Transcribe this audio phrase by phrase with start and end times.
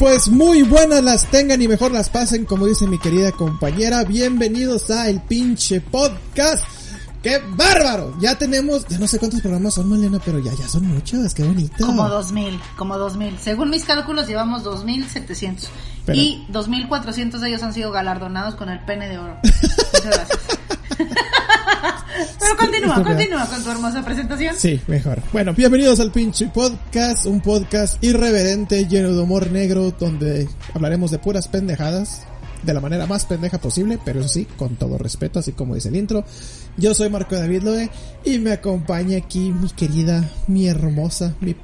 [0.00, 4.02] Pues muy buenas las tengan y mejor las pasen, como dice mi querida compañera.
[4.04, 6.64] Bienvenidos a El Pinche Podcast.
[7.22, 8.16] ¡Qué bárbaro!
[8.18, 11.42] Ya tenemos, ya no sé cuántos programas son, Malena, pero ya, ya son muchos, qué
[11.42, 11.84] bonito.
[11.84, 13.38] Como 2000, como 2000.
[13.38, 15.68] Según mis cálculos llevamos 2700.
[16.06, 19.36] Pero- Y 2400 de ellos han sido galardonados con el pene de oro.
[19.44, 20.38] Muchas gracias.
[22.38, 24.54] Pero continúa, continúa con tu hermosa presentación.
[24.56, 25.22] Sí, mejor.
[25.32, 31.18] Bueno, bienvenidos al pinche podcast, un podcast irreverente, lleno de humor negro, donde hablaremos de
[31.18, 32.22] puras pendejadas,
[32.62, 35.88] de la manera más pendeja posible, pero eso sí, con todo respeto, así como dice
[35.88, 36.24] el intro.
[36.76, 37.90] Yo soy Marco David Loe
[38.24, 41.54] y me acompaña aquí mi querida, mi hermosa, mi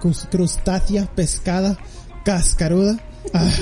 [0.00, 1.76] crus- crustácea, pescada,
[2.24, 2.98] cascaruda.
[3.32, 3.52] Ay,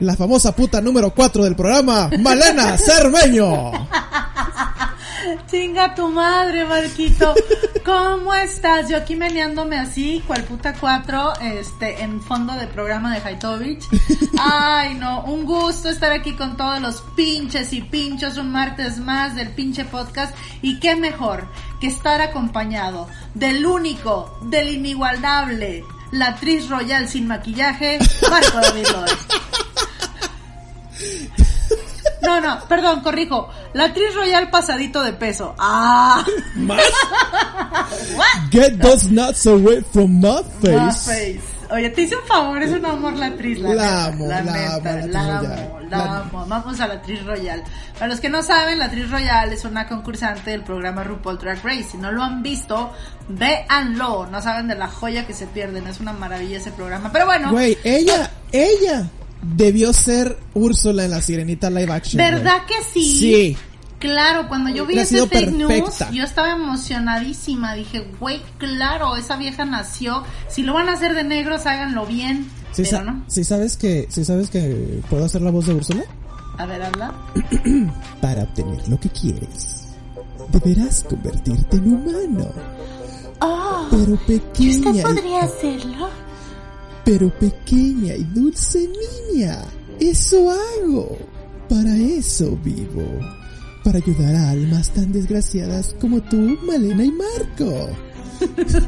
[0.00, 3.70] la famosa puta número 4 del programa, Malena Cermeño.
[5.50, 7.34] Chinga tu madre, Marquito.
[7.84, 8.88] ¿Cómo estás?
[8.88, 13.84] Yo aquí meneándome así, cual puta cuatro, este, en fondo de programa de Haitovich.
[14.38, 19.34] Ay, no, un gusto estar aquí con todos los pinches y pinchos un martes más
[19.34, 20.34] del pinche podcast.
[20.60, 21.46] Y qué mejor
[21.80, 27.98] que estar acompañado del único, del inigualable, la actriz royal sin maquillaje,
[28.30, 28.86] Marco David.
[32.24, 33.48] No, no, perdón, corrijo.
[33.72, 35.54] La actriz royal pasadito de peso.
[35.58, 36.24] Ah,
[36.66, 38.50] what?
[38.50, 41.06] Get those nuts away from my My face.
[41.06, 41.40] face.
[41.70, 43.58] Oye, te hice un favor, es un amor la actriz.
[43.58, 46.44] La, La amo, la, la amo, la la amo, la La- amo.
[46.46, 47.64] Vamos a la actriz royal.
[47.94, 51.64] Para los que no saben, la actriz royal es una concursante del programa RuPaul Drag
[51.64, 51.86] Race.
[51.92, 52.92] Si no lo han visto,
[53.28, 54.26] véanlo.
[54.30, 55.86] No saben de la joya que se pierden.
[55.86, 57.10] Es una maravilla ese programa.
[57.10, 59.06] Pero bueno, Güey, ella, ella
[59.56, 62.20] debió ser Úrsula en la Sirenita live action.
[62.22, 62.32] güey.
[62.34, 63.18] ¿verdad que sí?
[63.18, 63.56] Sí.
[63.98, 65.70] Claro, cuando yo vi ese fake news,
[66.12, 67.74] yo estaba emocionadísima.
[67.74, 70.22] Dije, güey, claro, esa vieja nació.
[70.48, 72.44] Si lo van a hacer de negros, háganlo bien.
[72.72, 73.24] Sí, Pero sa- no.
[73.28, 76.04] sí sabes que, sí sabes que puedo hacer la voz de Úrsula.
[76.58, 77.14] A ver, habla.
[78.20, 79.86] Para obtener lo que quieres,
[80.50, 82.52] deberás convertirte en humano.
[83.40, 86.10] Oh, Pero pequeña, y- hacerlo?
[87.04, 88.88] Pero pequeña y dulce
[89.32, 89.62] niña.
[90.00, 91.16] Eso hago.
[91.68, 93.02] Para eso vivo.
[93.84, 97.88] Para ayudar a almas tan desgraciadas como tú, Malena y Marco.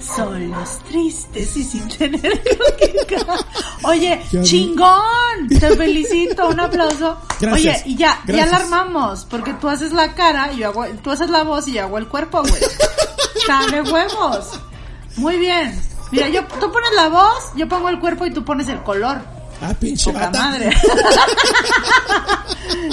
[0.00, 2.20] Son los tristes y sin tener
[2.78, 3.16] que
[3.84, 4.46] Oye, Ya vi.
[4.46, 5.48] chingón.
[5.48, 7.18] Te felicito, un aplauso.
[7.40, 7.82] Gracias.
[7.84, 8.50] Oye, y ya, ya Gracias.
[8.50, 11.82] la armamos, porque tú haces la cara, yo hago, tú haces la voz y yo
[11.82, 12.62] hago el cuerpo, güey.
[13.46, 14.52] Sale huevos.
[15.16, 15.78] Muy bien.
[16.12, 19.18] Mira, yo, tú pones la voz, yo pongo el cuerpo y tú pones el color.
[19.60, 20.38] Ah, pinche Poca bata.
[20.38, 20.70] madre.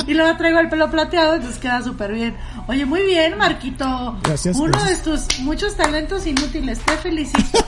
[0.08, 2.38] y luego traigo el pelo plateado, entonces queda súper bien.
[2.68, 4.18] Oye, muy bien, Marquito.
[4.24, 5.04] Gracias, Uno gracias.
[5.04, 6.80] de tus muchos talentos inútiles.
[6.80, 7.40] Te felicito.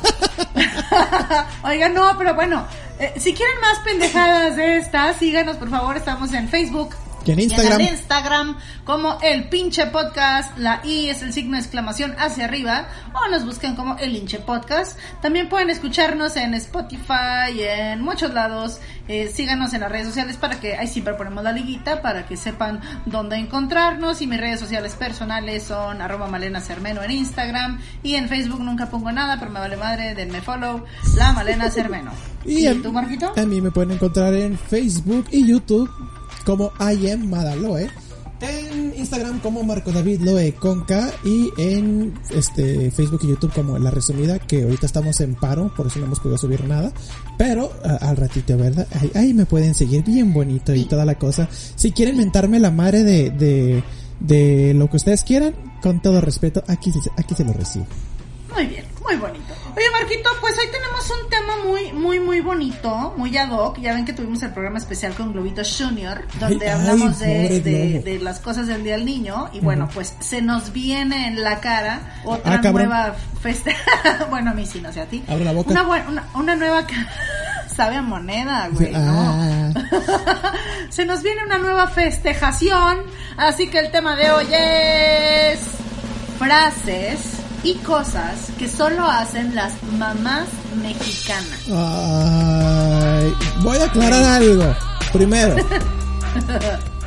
[1.64, 2.66] Oiga, no, pero bueno,
[3.00, 5.98] eh, si quieren más pendejadas de estas, síganos, por favor.
[5.98, 6.96] Estamos en Facebook.
[7.26, 7.82] Y en Y Instagram.
[7.82, 12.46] en el Instagram como el pinche podcast, la I es el signo de exclamación hacia
[12.46, 14.98] arriba, o nos buscan como el hinche podcast.
[15.22, 18.80] También pueden escucharnos en Spotify en muchos lados.
[19.08, 22.38] Eh, síganos en las redes sociales para que ahí siempre ponemos la liguita para que
[22.38, 24.22] sepan dónde encontrarnos.
[24.22, 28.88] Y mis redes sociales personales son arroba malena cermeno en Instagram y en Facebook nunca
[28.90, 30.84] pongo nada, pero me vale madre, denme follow,
[31.18, 32.12] la malena cermeno.
[32.46, 33.34] ¿Y, tú, Marquito?
[33.36, 35.90] A mí me pueden encontrar en Facebook y YouTube
[36.46, 37.90] como I am Madaloe.
[38.42, 43.92] En Instagram como Marco David Loe Conca y en este Facebook y YouTube como La
[43.92, 46.92] Resumida, que ahorita estamos en paro, por eso no hemos podido subir nada.
[47.38, 47.72] Pero
[48.02, 48.88] al ratito, ¿verdad?
[49.16, 51.48] Ahí, me pueden seguir bien bonito y toda la cosa.
[51.52, 53.84] Si quieren mentarme la madre de, de,
[54.20, 57.88] de lo que ustedes quieran, con todo respeto, aquí, aquí se lo recibo.
[58.54, 59.54] Muy bien, muy bonito.
[59.76, 63.78] Oye, Marquito, pues hoy tenemos un tema muy, muy, muy bonito, muy ad hoc.
[63.80, 67.60] Ya ven que tuvimos el programa especial con Globito Junior, donde Ay, hablamos ay, de,
[67.60, 69.50] de, de las cosas del Día del Niño.
[69.52, 73.72] Y bueno, pues se nos viene en la cara otra Ah, nueva festa.
[74.30, 75.22] bueno, a mí sí, no sé a ti.
[75.28, 75.72] Abre la boca.
[75.72, 76.86] Una, una, una nueva...
[77.76, 79.00] Sabe a moneda, güey, ¿no?
[79.02, 79.74] Ah,
[80.90, 83.00] Se nos viene una nueva festejación,
[83.36, 85.60] así que el tema de hoy es
[86.40, 87.35] frases
[87.66, 90.48] y cosas que solo hacen las mamás
[90.82, 91.60] mexicanas.
[91.74, 93.34] ay,
[93.64, 94.76] voy a aclarar algo.
[95.12, 95.56] Primero,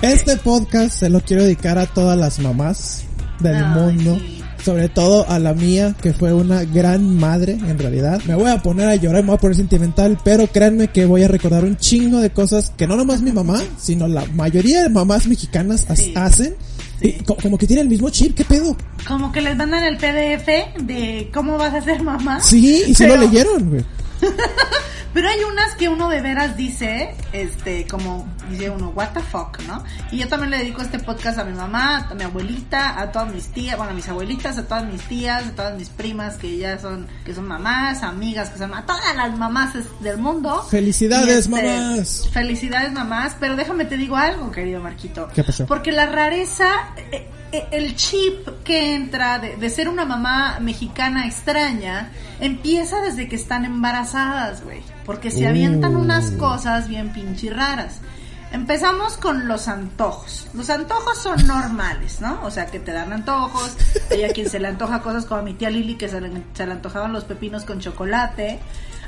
[0.03, 3.05] este podcast se lo quiero dedicar a todas las mamás
[3.41, 4.17] del mundo.
[4.19, 4.35] sí.
[4.65, 8.21] Sobre todo a la mía, que fue una gran madre, en realidad.
[8.27, 11.23] Me voy a poner a llorar, me voy a poner sentimental, pero créanme que voy
[11.23, 14.89] a recordar un chingo de cosas que no nomás mi mamá, sino la mayoría de
[14.91, 16.13] mamás mexicanas as- Sí.
[16.17, 16.57] hacen.
[17.41, 18.77] Como que tienen el mismo chip, ¿qué pedo?
[19.07, 22.41] Como que les mandan el PDF de cómo vas a ser mamá.
[22.41, 23.85] Sí, y sí Pero- lo leyeron, güey.
[25.19, 29.59] Pero hay unas que uno de veras dice, este, como dice uno, what the fuck,
[29.67, 29.83] ¿no?
[30.13, 33.35] Y yo también le dedico este podcast a mi mamá, a mi abuelita, a todas
[33.35, 36.57] mis tías, bueno, a mis abuelitas, a todas mis tías, a todas mis primas que
[36.57, 40.63] ya son, que son mamás, amigas que son, a todas las mamás del mundo.
[40.71, 42.29] Felicidades, este, mamás.
[42.31, 43.37] Felicidades, mamás.
[43.41, 45.27] Pero déjame te digo algo, querido Marquito.
[45.35, 45.67] ¿Qué pasó?
[45.67, 51.27] Porque la rareza, eh, eh, el chip que entra de, de ser una mamá mexicana
[51.27, 54.81] extraña, empieza desde que están embarazadas, güey.
[55.09, 56.01] Porque se avientan Uh.
[56.01, 57.97] unas cosas bien pinche raras.
[58.53, 60.47] Empezamos con los antojos.
[60.53, 62.39] Los antojos son normales, ¿no?
[62.45, 63.73] O sea, que te dan antojos.
[64.11, 66.31] Hay a quien se le antoja cosas como a mi tía Lili, que se le,
[66.53, 68.59] se le antojaban los pepinos con chocolate.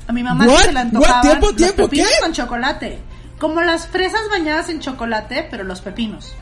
[0.07, 1.77] A mi mamá se le antojaban los tiempo?
[1.85, 2.23] pepinos ¿Qué?
[2.23, 2.99] con chocolate.
[3.39, 6.35] Como las fresas bañadas en chocolate, pero los pepinos.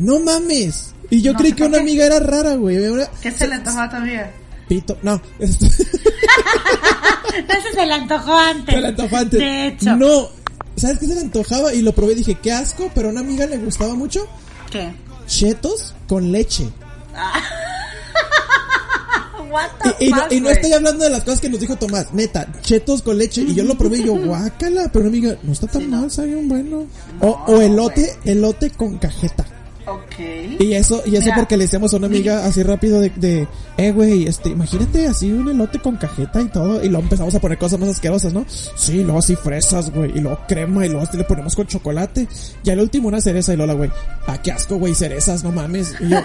[0.00, 0.92] No mames.
[1.08, 1.82] Y yo No creí que una qué.
[1.82, 2.84] amiga era rara, güey.
[2.84, 4.30] Ahora- ¿Qué se le antojaba todavía?
[4.68, 5.20] Pito, no.
[5.38, 5.66] este,
[7.36, 8.74] Entonces se le antojó antes.
[8.74, 9.38] Se le antojó antes.
[9.40, 9.96] De hecho.
[9.96, 10.28] No.
[10.76, 11.72] ¿Sabes qué se le antojaba?
[11.74, 14.26] Y lo probé y dije, qué asco, pero a una amiga le gustaba mucho.
[14.70, 14.92] ¿Qué?
[15.26, 16.68] Chetos con leche.
[19.50, 22.12] What the Y, y no, y estoy hablando de las cosas que nos dijo Tomás,
[22.12, 23.42] neta, chetos con leche.
[23.42, 24.88] Y yo lo probé y yo, guácala.
[24.92, 26.00] Pero una amiga, no está tan Sí, no.
[26.00, 26.86] mal, sabe un bueno.
[27.20, 29.44] o, No, o elote, elote con cajeta.
[29.86, 30.60] Ok.
[30.60, 33.46] Y eso, y eso Mira, porque le decíamos a una amiga así rápido de, de
[33.76, 37.40] eh, güey, este, imagínate así un elote con cajeta y todo, y luego empezamos a
[37.40, 38.46] poner cosas más asquerosas, ¿no?
[38.48, 42.26] Sí, luego así fresas, güey, y luego crema, y luego así le ponemos con chocolate,
[42.62, 43.90] y al último una cereza, y Lola, güey,
[44.26, 46.18] ah, qué asco, güey, cerezas, no mames, y yo,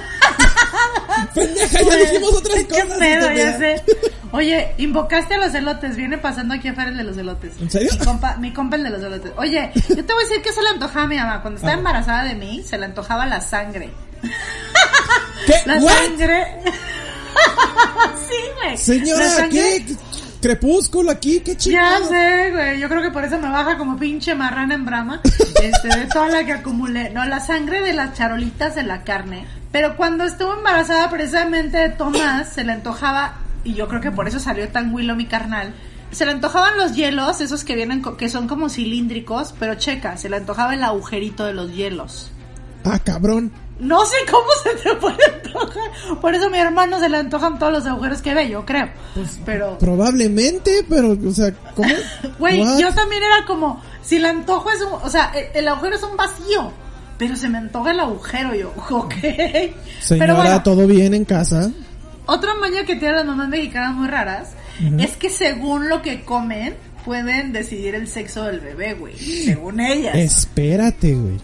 [1.33, 2.97] pendeja, ya dijimos otras Qué cosas.
[2.99, 3.83] pedo, ya sé.
[4.31, 5.95] Oye, invocaste a los elotes.
[5.95, 7.53] Viene pasando aquí afuera el de los elotes.
[7.59, 7.89] ¿En serio?
[7.93, 9.31] Mi compa, mi compa el de los elotes.
[9.37, 11.41] Oye, yo te voy a decir que se le antojaba a mi mamá.
[11.41, 11.77] Cuando estaba Ah.
[11.77, 13.89] embarazada de mí, se le antojaba la sangre.
[15.45, 15.53] ¿Qué?
[15.65, 15.91] La ¿What?
[15.93, 16.47] sangre.
[18.29, 18.77] sí, güey.
[18.77, 19.85] Señora, ¿qué?
[20.41, 22.07] Crepúsculo aquí, qué Ya chingado.
[22.07, 22.79] sé, güey.
[22.79, 25.21] Yo creo que por eso me baja como pinche marrana en brama.
[25.61, 27.09] Este, de toda la que acumulé.
[27.09, 29.45] No, la sangre de las charolitas de la carne.
[29.71, 34.27] Pero cuando estuvo embarazada precisamente de Tomás, se le antojaba, y yo creo que por
[34.27, 35.73] eso salió tan huilo mi carnal.
[36.11, 40.29] Se le antojaban los hielos, esos que vienen, que son como cilíndricos, pero checa, se
[40.29, 42.31] le antojaba el agujerito de los hielos.
[42.85, 43.51] Ah, cabrón.
[43.79, 46.19] No sé cómo se te puede antojar.
[46.19, 48.89] Por eso a mi hermano se le antojan todos los agujeros que ve, yo creo.
[49.45, 51.89] Pero, Probablemente, pero, o sea, ¿cómo?
[52.39, 55.95] Güey, yo también era como, si el antojo es un, o sea, el, el agujero
[55.95, 56.71] es un vacío,
[57.17, 59.13] pero se me antoja el agujero, yo, ok.
[60.01, 61.71] Señora, pero bueno, todo bien en casa.
[62.25, 64.49] otra maña que tienen las mamás mexicanas muy raras,
[64.97, 70.15] es que según lo que comen, pueden decidir el sexo del bebé, güey, según ellas.
[70.15, 71.37] Espérate, güey.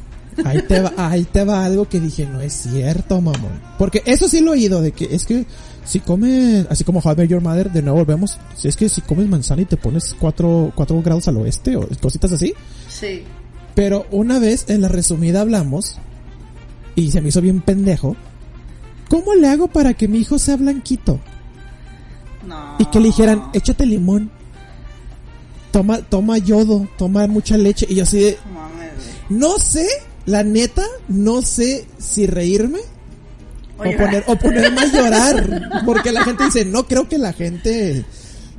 [0.43, 3.61] Ahí te va, ahí te va algo que dije, no es cierto, mamón.
[3.77, 5.45] Porque eso sí lo he oído, de que es que
[5.85, 9.29] si comes, así como Met Your Mother, de nuevo volvemos, si es que si comes
[9.29, 12.53] manzana y te pones cuatro, cuatro grados al oeste o cositas así.
[12.89, 13.23] Sí.
[13.75, 15.97] Pero una vez en la resumida hablamos,
[16.95, 18.15] y se me hizo bien pendejo,
[19.09, 21.19] ¿cómo le hago para que mi hijo sea blanquito?
[22.47, 22.75] No.
[22.79, 24.31] Y que le dijeran, échate limón.
[25.71, 27.85] Toma, toma yodo, toma mucha leche.
[27.89, 28.37] Y yo así de,
[29.29, 29.85] no sé,
[30.25, 32.79] la neta, no sé si reírme
[33.77, 35.83] o, poner, o ponerme a llorar.
[35.85, 38.05] Porque la gente dice, no creo que la gente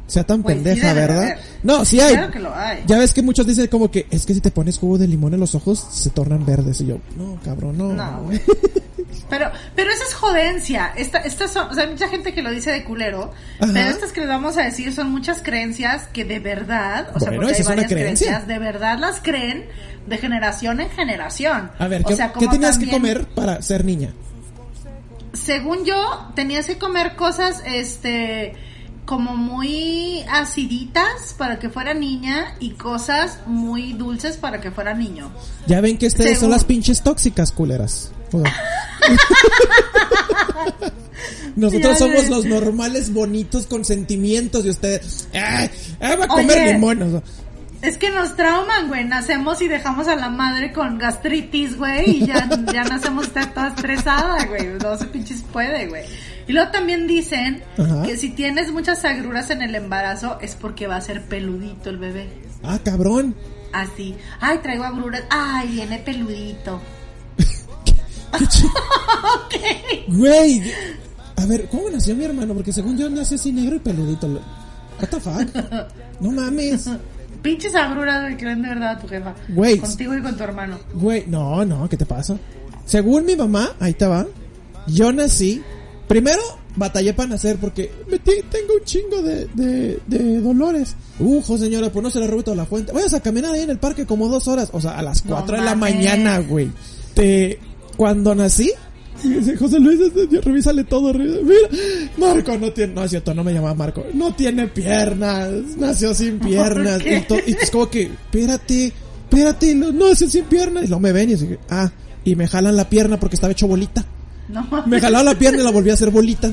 [0.06, 1.36] sea tan Pues pendeja, ¿verdad?
[1.62, 2.14] No, sí hay.
[2.14, 2.84] Claro que lo hay.
[2.86, 5.34] Ya ves que muchos dicen como que es que si te pones jugo de limón
[5.34, 6.80] en los ojos se tornan verdes.
[6.80, 7.92] Y yo, no, cabrón, no.
[7.92, 8.40] No, güey.
[9.28, 10.92] Pero, pero esa es jodencia.
[10.96, 13.72] Esta, estas son, o sea, hay mucha gente que lo dice de culero, Ajá.
[13.72, 17.30] pero estas que les vamos a decir son muchas creencias que de verdad, o sea,
[17.30, 18.26] Bueno, porque hay varias creencia.
[18.26, 19.66] creencias, de verdad las creen
[20.06, 21.70] de generación en generación.
[21.78, 24.10] A ver, O ¿qué, sea, qué tenías que comer para ser niña?
[25.32, 28.54] Según yo, tenías que comer cosas, este,
[29.06, 35.30] como muy aciditas para que fuera niña y cosas muy dulces para que fuera niño.
[35.66, 38.12] Ya ven que ustedes son las pinches tóxicas, culeras.
[41.56, 45.70] Nosotros somos los normales, bonitos, con sentimientos y ustedes, ¡ay!
[46.00, 47.22] ¡ay, va a comer Oye.
[47.82, 49.04] Es que nos trauman, güey.
[49.04, 52.22] Nacemos y dejamos a la madre con gastritis, güey.
[52.22, 54.66] Y ya, ya nacemos toda estresada, güey.
[54.82, 56.02] No se pinches puede, güey.
[56.48, 58.02] Y luego también dicen Ajá.
[58.04, 61.98] que si tienes muchas agruras en el embarazo es porque va a ser peludito el
[61.98, 62.28] bebé.
[62.62, 63.34] ¡Ah, cabrón!
[63.72, 64.14] Así.
[64.40, 65.22] Ay, traigo agruras.
[65.28, 66.80] Ay, viene peludito.
[70.08, 70.62] Güey,
[71.36, 72.54] a ver, ¿cómo nació mi hermano?
[72.54, 74.28] Porque según yo nació así negro y peludito.
[75.00, 75.48] What the fuck?
[76.20, 76.88] No mames.
[77.42, 79.34] Pinches agruras, que ven de verdad a tu jefa.
[79.48, 79.78] Güey.
[79.78, 80.78] Contigo y con tu hermano.
[80.94, 82.38] Güey, no, no, ¿qué te pasa?
[82.86, 84.26] Según mi mamá, ahí te va.
[84.86, 85.62] Yo nací.
[86.08, 86.40] Primero
[86.76, 90.94] batallé para nacer porque me tengo un chingo de, de, de dolores.
[91.18, 92.92] Ujo, señora, pues no se le robe toda la fuente.
[92.92, 94.68] Vayas a caminar ahí en el parque como dos horas.
[94.72, 95.94] O sea, a las No cuatro de la mames.
[95.96, 96.70] mañana, güey.
[97.14, 97.58] Te,
[97.96, 98.70] cuando nací,
[99.24, 99.98] dice, José Luis,
[100.44, 101.12] revísale todo.
[101.12, 101.68] Mira,
[102.18, 104.04] Marco no tiene, no es cierto, no me llamaba Marco.
[104.14, 107.00] No tiene piernas, nació sin piernas.
[107.04, 108.92] Y, to- y es como que, espérate,
[109.28, 110.84] espérate, no, nació sin piernas.
[110.84, 111.90] Y luego me ven y así, ah,
[112.24, 114.04] y me jalan la pierna porque estaba hecho bolita.
[114.48, 116.50] No Me jalaron la pierna y la volví a hacer bolita.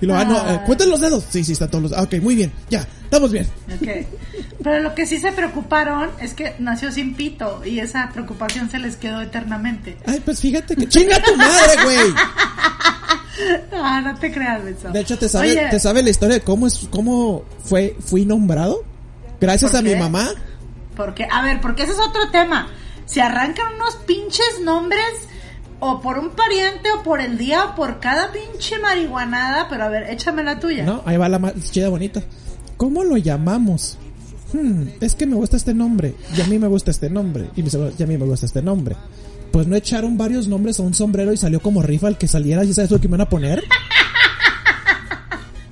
[0.00, 0.54] Y lo, ah, no, Ah.
[0.54, 1.24] eh, cuenten los dedos.
[1.28, 3.46] Sí, sí, están todos los, ah, ok, muy bien, ya, estamos bien.
[3.80, 3.88] Ok.
[4.62, 8.78] Pero lo que sí se preocuparon es que nació sin pito y esa preocupación se
[8.78, 9.96] les quedó eternamente.
[10.06, 11.98] Ay, pues fíjate que chinga tu madre, güey.
[13.72, 14.60] Ah, no te creas.
[14.92, 18.24] De hecho, te sabe, Oye, te sabe la historia de cómo es, cómo fue, fui
[18.24, 18.82] nombrado.
[19.40, 20.28] Gracias ¿Por a mi mamá.
[20.96, 22.68] Porque, a ver, porque ese es otro tema.
[23.06, 25.00] Se arrancan unos pinches nombres
[25.80, 29.88] o por un pariente o por el día o por cada pinche marihuanada, pero a
[29.88, 30.84] ver, échame la tuya.
[30.84, 32.22] No, ahí va la más chida bonita.
[32.76, 33.96] ¿Cómo lo llamamos?
[34.52, 36.14] Hmm, es que me gusta este nombre.
[36.36, 37.50] Y a mí me gusta este nombre.
[37.56, 38.96] Y, y a mí me gusta este nombre.
[39.52, 42.64] Pues no echaron varios nombres a un sombrero y salió como rifa el que saliera.
[42.64, 43.62] ¿Y sabes lo que me van a poner?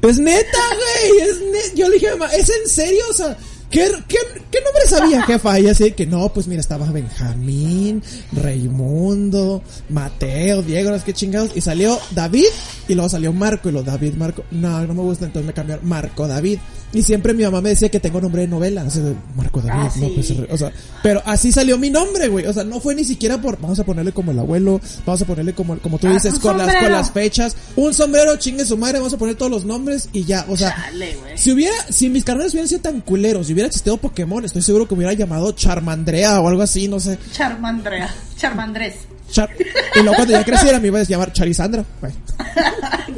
[0.03, 1.29] Es neta, güey.
[1.29, 3.03] Es Yo le dije, "Ma, ¿es en serio?
[3.11, 3.37] O sea,
[3.71, 4.19] ¿qué, qué,
[4.59, 5.61] qué nombre sabía, jefa?
[5.61, 11.51] Y así que no, pues mira, estaba Benjamín, Raimundo, Mateo, Diego, no sé qué chingados.
[11.55, 12.47] Y salió David
[12.89, 14.45] y luego salió Marco y lo David, Marco.
[14.51, 16.59] No, no me gusta, entonces me cambiaron Marco David.
[16.93, 18.85] Y siempre mi mamá me decía que tengo nombre de novela.
[18.85, 19.03] O sea,
[19.37, 20.13] Marco David, Ah, no, sí.
[20.15, 20.73] pues, o sea,
[21.03, 22.47] pero así salió mi nombre, güey.
[22.47, 25.25] O sea, no fue ni siquiera por, vamos a ponerle como el abuelo, vamos a
[25.27, 27.57] ponerle como, como tú Ah, dices, con las, con las fechas.
[27.75, 30.75] Un sombrero, chingue su madre, vamos a poner todos los nombres y ya, o sea.
[30.97, 31.37] Güey.
[31.37, 34.87] Si hubiera, si mis carnales hubieran sido tan culeros, si hubiera existido Pokémon, estoy seguro
[34.89, 37.19] que me hubiera llamado Charmandrea o algo así, no sé.
[37.33, 38.09] Charmandrea.
[38.37, 38.95] Charmandrés.
[39.31, 41.85] Char- y luego cuando ya creciera me iba a llamar Charizandra.
[42.01, 42.13] Güey.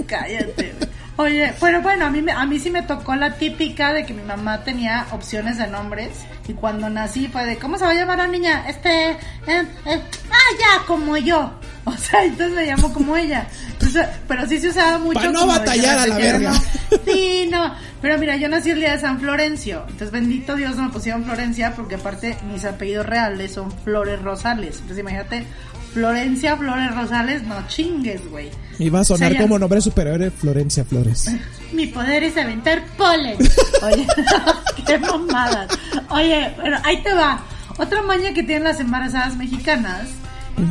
[0.06, 0.74] Cállate.
[1.20, 4.22] Oye, pero bueno, a mí, a mí sí me tocó la típica de que mi
[4.22, 6.10] mamá tenía opciones de nombres
[6.46, 8.64] y cuando nací fue de, ¿cómo se va a llamar la niña?
[8.68, 9.16] Este, eh,
[9.48, 11.52] eh, ah, ya, como yo.
[11.88, 13.46] O sea, entonces me llamo como ella.
[13.70, 15.20] Entonces, pero sí se usaba mucho.
[15.20, 16.52] Pa' no como batallar a la verga.
[16.52, 17.74] pusieron- Sí, no.
[18.02, 19.78] Pero mira, yo nací el día de San Florencio.
[19.88, 24.74] Entonces, bendito Dios no me pusieron Florencia porque aparte mis apellidos reales son Flores Rosales.
[24.74, 25.46] Entonces, imagínate,
[25.92, 28.50] Florencia, Flores Rosales, no chingues, güey.
[28.78, 31.30] Iba a sonar como nombre superior de Florencia Flores.
[31.72, 33.36] Mi poder es aventar polen.
[33.82, 34.06] Oye,
[34.86, 35.68] qué mamadas.
[36.10, 37.42] Oye, pero ahí te va.
[37.78, 40.08] Otra maña que tienen las embarazadas mexicanas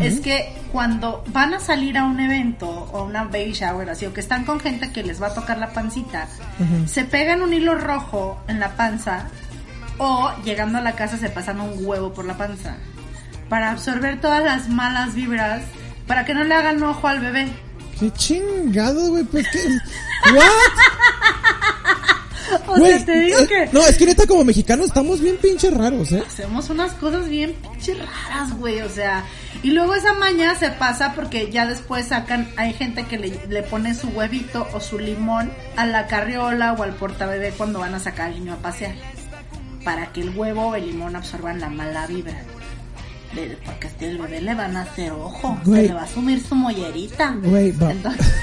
[0.02, 4.14] es que cuando van a salir a un evento o una baby shower así, o
[4.14, 6.28] que están con gente que les va a tocar la pancita,
[6.86, 9.28] se pegan un hilo rojo en la panza
[9.98, 12.76] o llegando a la casa se pasan un huevo por la panza
[13.50, 15.64] para absorber todas las malas vibras
[16.08, 17.48] para que no le hagan ojo al bebé.
[18.00, 19.60] Qué chingado, güey, pues qué.
[20.34, 20.44] ¿What?
[22.68, 25.74] O sea, te digo eh, que No, es que neta como mexicanos estamos bien pinches
[25.74, 26.24] raros, ¿eh?
[26.26, 29.26] hacemos unas cosas bien pinches raras, güey, o sea,
[29.64, 33.64] y luego esa maña se pasa porque ya después sacan, hay gente que le, le
[33.64, 38.00] pone su huevito o su limón a la carriola o al portabebé cuando van a
[38.00, 38.96] sacar al niño a pasear,
[39.84, 42.42] para que el huevo o el limón absorban la mala vibra.
[43.66, 45.82] Porque este el bebé le van a hacer ojo, Güey.
[45.84, 47.36] se le va a sumir su mollerita.
[47.44, 47.70] Güey.
[47.70, 48.34] Entonces,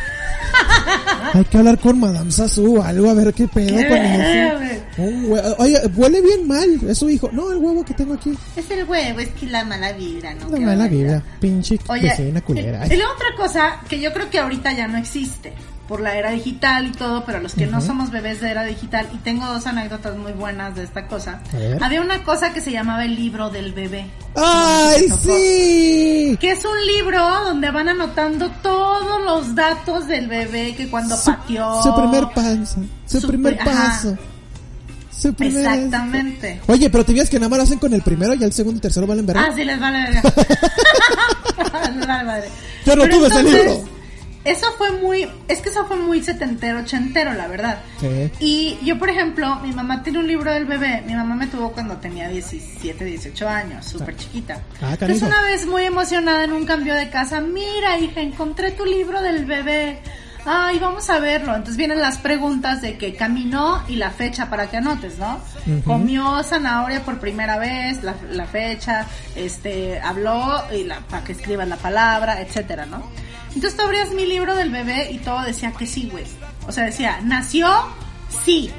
[1.32, 4.82] Hay que hablar con Madame Sassou, algo, a ver qué pedo ¿Qué con eso.
[4.96, 7.28] Hue- Oye, huele bien mal, es su hijo.
[7.32, 8.32] No, el huevo que tengo aquí.
[8.54, 10.48] es el huevo, es que la mala vibra, ¿no?
[10.50, 12.12] La mala vida, pinche Oye,
[12.46, 12.86] culera.
[12.86, 15.52] y, y la otra cosa que yo creo que ahorita ya no existe,
[15.88, 19.08] por la era digital y todo, pero los que no somos bebés de era digital,
[19.12, 21.40] y tengo dos anécdotas muy buenas de esta cosa.
[21.80, 24.06] Había una cosa que se llamaba el libro del bebé.
[24.34, 26.36] ¡Ay, sí!
[26.40, 31.30] Que es un libro donde van anotando todos los datos del bebé que cuando Su,
[31.30, 31.82] pateó.
[31.82, 33.70] su primer panza, su, Su primer ajá.
[33.72, 34.18] paso.
[35.10, 36.52] Su primer Exactamente.
[36.54, 36.72] esto.
[36.72, 38.78] Oye, pero te fijas que nada más lo hacen con el primero y el segundo
[38.78, 39.46] y tercero valen verga.
[39.48, 40.22] Ah, sí, les vale verga.
[41.96, 42.48] Les vale madre.
[42.84, 43.84] Yo no Pero tuve ese libro.
[44.44, 47.78] Eso fue muy, es que eso fue muy setentero, ochentero, la verdad.
[47.98, 48.30] Sí.
[48.40, 51.02] Y yo, por ejemplo, mi mamá tiene un libro del bebé.
[51.06, 54.60] Mi mamá me tuvo cuando tenía 17, 18 años, súper chiquita.
[54.82, 58.84] Ah, Entonces una vez muy emocionada en un cambio de casa, mira hija, encontré tu
[58.84, 60.00] libro del bebé.
[60.46, 61.52] Ay, vamos a verlo.
[61.52, 65.40] Entonces vienen las preguntas de que caminó y la fecha para que anotes, ¿no?
[65.84, 71.66] Comió zanahoria por primera vez, la, la fecha, este, habló y la, para que escribas
[71.66, 73.02] la palabra, etcétera, ¿no?
[73.54, 76.25] Entonces tú abrías mi libro del bebé y todo decía que sí, güey.
[76.66, 77.68] O sea, decía, nació,
[78.44, 78.70] sí.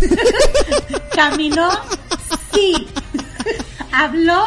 [1.14, 1.70] Caminó,
[2.52, 2.86] sí.
[3.92, 4.46] Habló,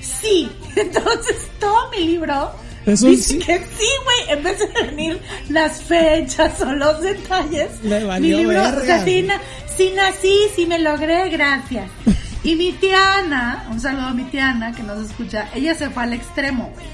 [0.00, 0.50] sí.
[0.76, 2.50] Entonces todo mi libro
[2.86, 3.38] Es dice sí.
[3.38, 4.38] que sí, güey.
[4.38, 9.04] En vez de venir las fechas o los detalles, Le mi libro, o verga, sea,
[9.04, 9.40] sí, na-
[9.76, 11.90] sí nací, sí me logré, gracias.
[12.44, 15.90] Y mi tía Ana, un saludo a mi tía Ana que nos escucha, ella se
[15.90, 16.86] fue al extremo, güey.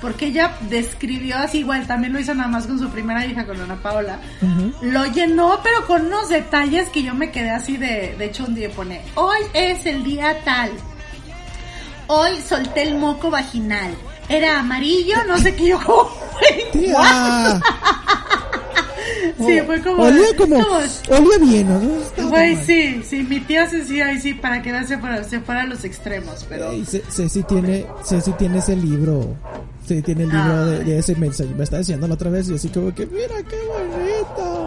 [0.00, 3.60] Porque ella describió así, igual, también lo hizo nada más con su primera hija, con
[3.60, 4.20] Ana Paola.
[4.82, 8.54] Lo llenó, pero con unos detalles que yo me quedé así de, de hecho un
[8.54, 10.70] día pone, hoy es el día tal.
[12.08, 13.96] Hoy solté el moco vaginal.
[14.28, 16.10] Era amarillo, no sé qué yo.
[19.38, 20.02] Sí, fue como...
[20.02, 20.56] Olía como.
[20.62, 20.76] como-
[21.18, 22.28] Olía bien, ¿no?
[22.28, 25.40] Güey, sí, sí, mi tía se sí, ahí sí, para que no se fuera, se
[25.40, 26.70] fuera a los extremos, pero...
[26.70, 29.34] Ey, Ce- Ceci tiene, Ceci tiene ese libro.
[29.86, 31.50] Sí, tiene el libro de, de ese mensaje.
[31.56, 34.65] Me está diciendo la otra vez y así como que, mira qué bonito.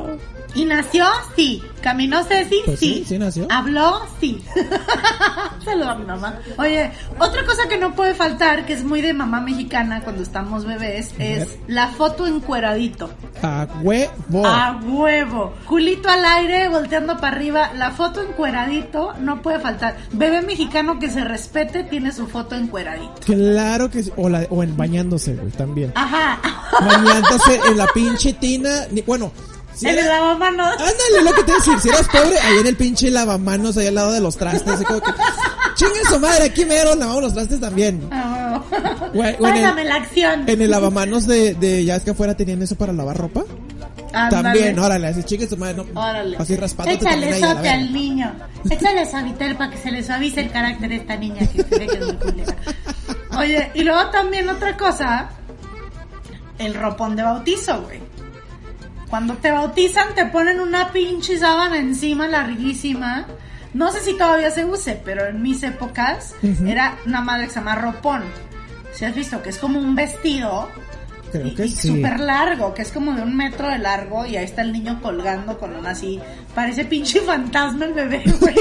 [0.55, 1.05] ¿Y nació?
[1.35, 1.63] Sí.
[1.81, 2.61] ¿Caminó Ceci?
[2.65, 3.47] Pues sí, sí nació.
[3.49, 4.01] ¿Habló?
[4.19, 4.43] Sí.
[5.63, 6.39] Saludos a mi mamá.
[6.57, 10.65] Oye, otra cosa que no puede faltar, que es muy de mamá mexicana cuando estamos
[10.65, 13.09] bebés, es la foto encueradito.
[13.41, 14.45] A huevo.
[14.45, 15.53] A huevo.
[15.65, 17.71] Culito al aire, volteando para arriba.
[17.75, 19.97] La foto encueradito no puede faltar.
[20.11, 23.13] Bebé mexicano que se respete tiene su foto encueradito.
[23.25, 24.11] Claro que sí.
[24.17, 25.93] O, la, o en bañándose, güey, también.
[25.95, 26.39] Ajá.
[26.81, 28.69] Bañándose en la pinche tina.
[29.05, 29.31] bueno,
[29.79, 30.71] si En el lavamanos.
[30.73, 31.79] Ándale, lo que te voy a decir.
[31.79, 34.67] Si eras pobre, ahí en el pinche lavamanos, ahí al lado de los trastes.
[34.73, 35.11] Así como que,
[35.75, 38.01] chingue su madre, aquí mero lavamos los trastes también.
[38.11, 38.65] Huevo.
[39.13, 40.49] Güey, o en el- Pásame la acción.
[40.49, 43.43] En el lavamanos de, de, ya es que afuera tenían eso para lavar ropa.
[44.11, 45.85] También, órale, así chingue su madre, no.
[45.99, 46.35] Órale.
[46.37, 48.33] Así raspándote Échale sote al niño.
[48.69, 51.87] Échale suavitel para que se le suavice el carácter de esta niña que se ve
[51.87, 52.55] que es muy culera.
[53.37, 55.29] Oye, y luego también otra cosa,
[56.57, 57.99] el ropón de bautizo, güey.
[59.09, 63.25] Cuando te bautizan te ponen una pinche sábana encima larguísima.
[63.73, 66.33] No sé si todavía se use, pero en mis épocas
[66.65, 68.23] era una madre que se llama ropón.
[68.93, 70.67] Si has visto que es como un vestido
[71.31, 71.89] Creo que y sí.
[71.89, 74.99] súper largo, que es como de un metro de largo y ahí está el niño
[74.99, 76.19] colgando con una así,
[76.55, 78.55] parece pinche fantasma el bebé, güey.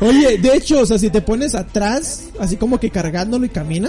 [0.00, 3.88] Oye, de hecho, o sea, si te pones atrás, así como que cargándolo y camina,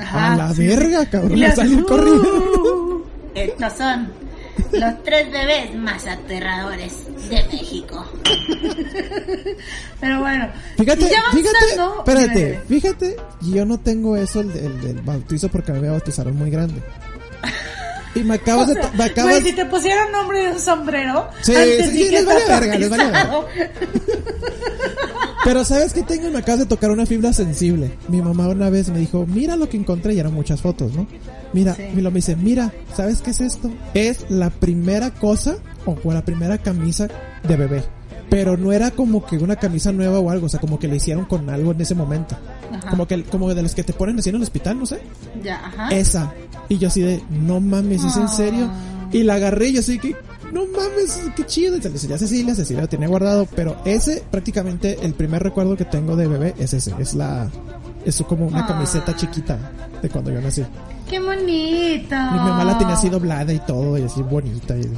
[0.00, 0.66] Ajá, a la sí.
[0.66, 1.84] verga, cabrón, le le hace, sale "Uh".
[1.86, 2.79] corriendo.
[3.34, 4.12] Estos son
[4.72, 8.04] los tres bebés más aterradores de México.
[10.00, 11.66] Pero bueno, Fíjate, fíjate,
[11.98, 16.82] espérate, fíjate, yo no tengo eso el, el del bautizo porque me bautizaron muy grande.
[18.14, 21.54] Y me acabas de, me acabas, Güey, si te pusieron nombre de un sombrero, Sí,
[21.54, 23.46] antes sí, que les vale verga, les vale bautizado.
[25.44, 27.92] pero sabes que tengo, me acabas de tocar una fibra sensible.
[28.08, 31.06] Mi mamá una vez me dijo, mira lo que encontré y eran muchas fotos, ¿no?
[31.52, 31.82] Mira, Sí.
[31.96, 33.70] y lo me dice, mira, ¿sabes qué es esto?
[33.94, 37.08] Es la primera cosa o fue la primera camisa
[37.46, 37.84] de bebé.
[38.30, 40.96] Pero no era como que una camisa nueva o algo, o sea, como que le
[40.96, 42.36] hicieron con algo en ese momento.
[42.72, 42.88] Ajá.
[42.90, 45.00] Como que, como de los que te ponen así en el hospital, no sé.
[45.42, 45.88] Ya, ajá.
[45.88, 46.32] Esa.
[46.68, 48.70] Y yo así de, no mames, ¿es en serio?
[49.12, 50.14] Y la agarré y yo así que,
[50.52, 51.76] no mames, qué chido.
[51.76, 53.46] Y se le enseñé a Cecilia, Cecilia lo tenía guardado.
[53.56, 56.94] Pero ese, prácticamente, el primer recuerdo que tengo de bebé es ese.
[57.00, 57.48] Es la,
[58.04, 58.66] es como una Ah.
[58.68, 59.58] camiseta chiquita
[60.00, 60.62] de cuando yo nací.
[61.08, 62.14] Qué bonito.
[62.14, 64.76] Mi mamá la tenía así doblada y todo, y así bonita.
[64.76, 64.88] Y,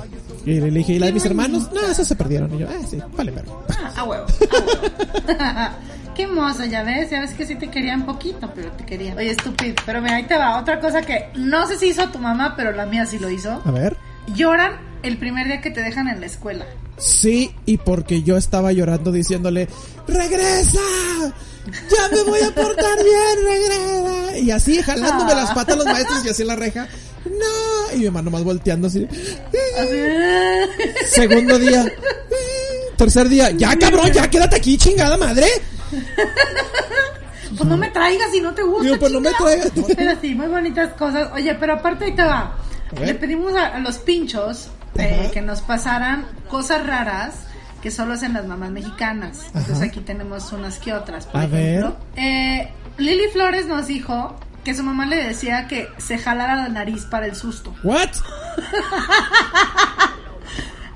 [0.44, 1.70] y le dije, ¿y la de mis hermanos?
[1.72, 2.52] No, esas se perdieron.
[2.55, 3.52] Y yo, ah, sí, vale, verga.
[3.70, 5.74] Ah, a huevo, a huevo.
[6.14, 9.16] Qué hermoso, ya ves, ya ves que sí te querían poquito, pero te querían.
[9.16, 10.59] Oye, estúpido, pero mira, ahí te va.
[10.61, 13.62] Otra cosa que no sé si hizo tu mamá, pero la mía sí lo hizo.
[13.64, 13.96] A ver.
[14.35, 16.66] Lloran el primer día que te dejan en la escuela.
[16.98, 19.68] Sí, y porque yo estaba llorando diciéndole,
[20.07, 20.78] ¡regresa!
[21.64, 24.38] ¡Ya me voy a portar bien, regresa!
[24.38, 25.37] Y así jalándome Ah.
[25.37, 26.87] las patas los maestros y así la reja.
[27.24, 27.72] ¡No!
[27.94, 29.07] Y mi mamá nomás volteando así.
[31.07, 31.85] Segundo día.
[32.96, 33.50] Tercer día.
[33.50, 35.46] Ya, cabrón, ya quédate aquí, chingada madre.
[37.57, 38.85] Pues no me traigas si no te gusta.
[38.85, 39.70] Digo, pues no me traigas.
[39.96, 41.31] Pero sí, muy bonitas cosas.
[41.35, 42.57] Oye, pero aparte ahí te va.
[42.92, 43.09] Ver.
[43.09, 47.35] Le pedimos a, a los pinchos eh, que nos pasaran cosas raras
[47.83, 49.40] que solo hacen las mamás mexicanas.
[49.55, 51.26] Entonces aquí tenemos unas que otras.
[51.26, 56.18] Por A ejemplo, Eh, Lili Flores nos dijo que su mamá le decía que se
[56.18, 57.75] jalara la nariz para el susto.
[57.83, 58.11] ¿What?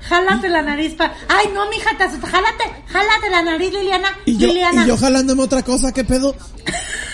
[0.07, 1.13] Jálate la nariz para...
[1.27, 2.27] Ay, no, mija, te asusta.
[2.27, 4.07] Jálate, jálate la nariz, Liliana.
[4.25, 4.85] Y yo, Liliana.
[4.85, 6.33] y yo jalándome otra cosa, ¿qué pedo?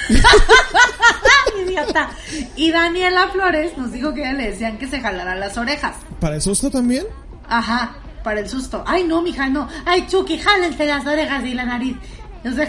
[0.10, 2.12] ¡Ay, idiota!
[2.56, 5.96] Y Daniela Flores nos dijo que ella le decían que se jalara las orejas.
[6.20, 7.06] ¿Para el susto también?
[7.50, 8.84] Ajá, para el susto.
[8.86, 9.68] Ay, no, mija, no.
[9.86, 11.98] Ay, Chucky, jálense las orejas y la nariz.
[12.46, 12.68] O sea,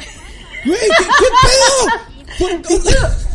[0.64, 0.79] Güey,
[2.38, 3.11] ¿qué, qué pedo?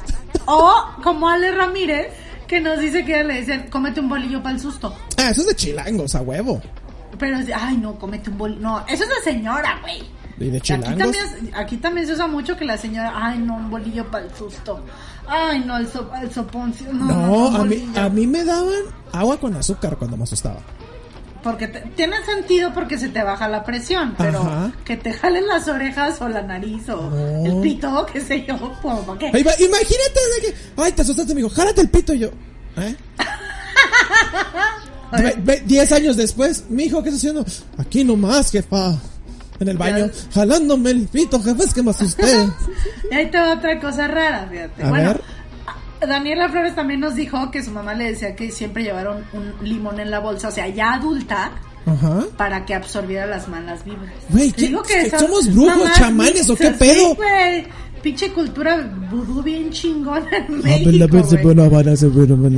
[0.49, 0.59] ¿Por-
[0.99, 2.07] o como Ale Ramírez,
[2.47, 4.95] que nos dice que le decían, cómete un bolillo para el susto.
[5.17, 6.61] Ah, eso es de chilangos, a huevo.
[7.17, 8.61] Pero, ay, no, cómete un bolillo.
[8.61, 10.01] No, eso es de señora, güey.
[10.39, 10.97] ¿Y de Aquí chilangos?
[10.97, 14.25] también, es- aquí también se usa mucho que la señora, ay, no, un bolillo para
[14.25, 14.79] el susto.
[15.27, 16.91] Ay, no, el, so, el soponcio.
[16.93, 18.71] No, no, No, a mí, a mí me daban
[19.11, 20.59] agua con azúcar cuando me asustaba.
[21.43, 24.71] Porque te- tiene sentido porque se te baja la presión, pero Ajá.
[24.83, 27.45] que te jalen las orejas o la nariz o No.
[27.45, 29.27] el pito, qué sé yo, como para qué.
[29.27, 32.29] Imagínate de que, ay, te asustaste, amigo, jálate el pito y yo,
[32.77, 32.95] ¿eh?
[35.11, 37.45] Ve- ve- diez años después, mi hijo, ¿qué está haciendo?
[37.77, 38.95] Aquí nomás, jefa.
[39.59, 40.13] En el baño, Ya.
[40.33, 42.25] jalándome el pito, jefa, es que me asusté.
[43.11, 44.83] Y ahí te va otra cosa rara, fíjate.
[44.83, 45.21] A bueno, ver.
[46.01, 49.53] A- Daniela Flores también nos dijo que su mamá le decía que siempre llevaron un
[49.61, 51.51] limón en la bolsa, o sea, ya adulta,
[51.85, 52.25] Ajá.
[52.37, 54.13] para que absorbiera las malas vibras.
[54.29, 57.09] Güey, Te ¿qué- digo qué- esas somos brujos, mamás chamanes, o qué pedo?
[57.09, 57.67] Sí, güey.
[58.01, 58.77] Pinche cultura
[59.11, 60.53] vudú bien chingona en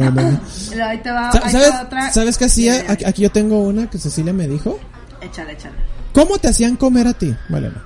[0.05, 0.41] a a.
[0.75, 2.13] Luego Ahí te va, te ¿Sabes.
[2.13, 2.85] ¿Sabes qué hacía?
[2.87, 4.79] Aquí, aquí yo tengo una que Cecilia me dijo.
[5.19, 5.75] Échale, échale.
[6.13, 7.35] ¿Cómo te hacían comer a ti?
[7.49, 7.81] Vale, no.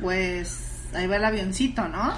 [0.00, 0.56] Pues
[0.94, 2.12] ahí va el avioncito, ¿no?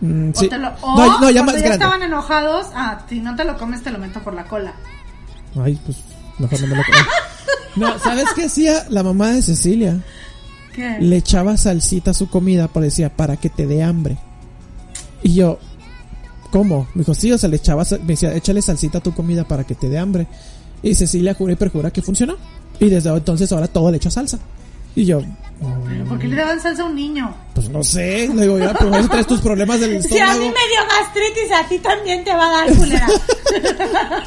[0.00, 0.48] Mm, O sí.
[0.48, 3.56] te lo- o no, no, ya más ya estaban enojados, ah, si no te lo
[3.58, 4.74] comes te lo meto por la cola.
[5.60, 5.98] Ay, pues,
[6.38, 6.98] mejor no me lo como.
[7.76, 10.00] No, ¿sabes qué hacía la mamá de Cecilia?
[10.74, 10.98] ¿Qué?
[11.00, 14.16] Le echaba salsita a su comida, parecía, para que te dé hambre.
[15.22, 15.58] Y yo,
[16.50, 16.86] ¿cómo?
[16.94, 19.64] Me dijo, sí, o sea, le echaba, me decía, échale salsita a tu comida para
[19.64, 20.26] que te dé hambre.
[20.82, 22.36] Y Cecilia jura y perjura que funcionó.
[22.80, 24.38] Y desde entonces ahora todo le echa salsa.
[24.98, 25.20] Y yo,
[25.88, 27.32] ¿Pero por qué le daban salsa a un niño?
[27.54, 30.40] pues no sé, le digo, ya, pero eso traes tus problemas del Si a estómago.
[30.40, 33.06] mí me dio gastritis, a ti también te va a dar culera.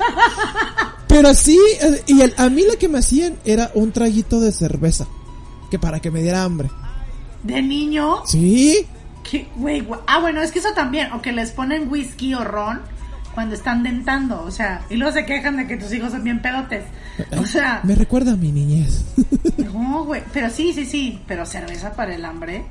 [1.08, 4.52] Pero sí, eh, y el- a mí lo que me hacían era un traguito de
[4.52, 5.08] cerveza.
[5.70, 6.70] Que para que me diera hambre.
[7.44, 8.86] De niño, Sí,
[9.30, 9.48] ¿qué?
[9.56, 10.00] Güey, güey.
[10.08, 11.12] Ah, bueno, es que eso también.
[11.14, 12.82] O que les ponen whisky o ron
[13.34, 14.42] cuando están dentando.
[14.44, 16.84] O sea, y luego se quejan de que tus hijos son bien pedotes.
[17.38, 19.04] O sea, me recuerda a mi niñez.
[19.58, 20.24] no, güey.
[20.34, 21.22] Pero sí, sí, sí.
[21.28, 22.66] Pero cerveza para el hambre.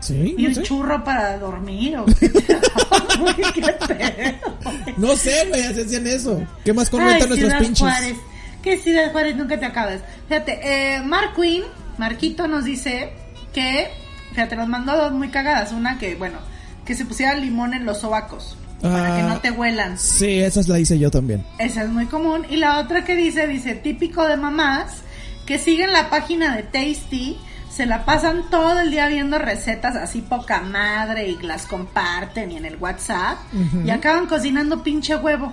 [0.00, 0.62] sí, Y no un sé.
[0.62, 1.96] churro para dormir.
[1.98, 2.30] ¿o qué?
[3.54, 4.56] Qué pedo.
[4.96, 6.42] No sé, güey, así hacían eso.
[6.64, 7.78] ¿Qué más comentan nuestros pinches?
[7.80, 8.16] Juárez.
[8.62, 10.00] Que Ciudad Juárez nunca te acabas.
[10.28, 10.60] Fíjate,
[10.96, 11.62] eh, Mark Quinn,
[11.98, 13.12] Marquito nos dice
[13.54, 13.88] que,
[14.30, 15.72] fíjate, nos mandó dos muy cagadas.
[15.72, 16.38] Una que, bueno,
[16.84, 18.56] que se pusiera limón en los sobacos.
[18.82, 19.26] Para que Ah.
[19.28, 19.98] no te huelan.
[19.98, 21.44] Sí, esas la hice yo también.
[21.58, 22.46] Esa es muy común.
[22.48, 25.02] Y la otra que dice, dice, típico de mamás,
[25.46, 27.36] que siguen la página de Tasty,
[27.70, 32.56] se la pasan todo el día viendo recetas así poca madre y las comparten y
[32.56, 33.38] en el WhatsApp
[33.84, 35.52] y acaban cocinando pinche huevo.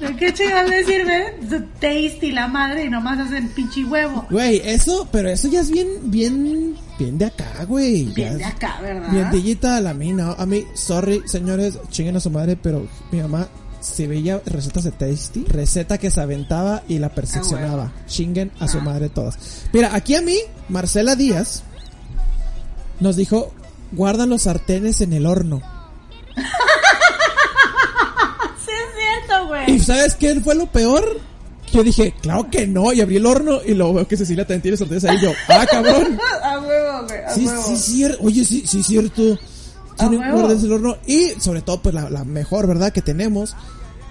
[0.00, 1.38] ¿de qué chingados le sirve?
[1.80, 4.26] Tasty la madre y nomás hacen pinche huevo.
[4.30, 8.04] Güey, eso, pero eso ya es bien, bien, bien de acá, güey.
[8.06, 9.10] Bien de acá, ¿verdad?
[9.10, 10.32] Bien tillita a la mina.
[10.32, 13.48] A mí, sorry, señores, chinguen a su madre, pero mi mamá
[13.80, 17.92] se veía recetas de Tasty, receta que se aventaba y la perfeccionaba.
[17.94, 18.82] Ah, Chinguen a su Ah.
[18.82, 19.38] madre todas.
[19.72, 20.36] Mira, aquí a mí,
[20.68, 21.62] Marcela Díaz
[23.00, 23.52] nos dijo,
[23.92, 25.60] guardan los sartenes en el horno.
[28.64, 29.78] Sí es cierto, ¿Y güey.
[29.80, 31.20] sabes qué fue lo peor?
[31.72, 34.62] Yo dije, claro que no, y abrí el horno y lo veo que Cecilia también
[34.62, 36.18] tiene sartenes ahí y yo, ah, cabrón.
[36.42, 37.62] A huevo, güey, a Sí, huevo.
[37.66, 38.18] sí, cierto.
[38.22, 39.38] Oye, sí, sí, cierto.
[39.98, 40.38] Tienen huevo.
[40.40, 40.96] guardarse el horno.
[41.06, 42.92] Y sobre todo, pues la, la mejor, ¿verdad?
[42.92, 43.56] Que tenemos.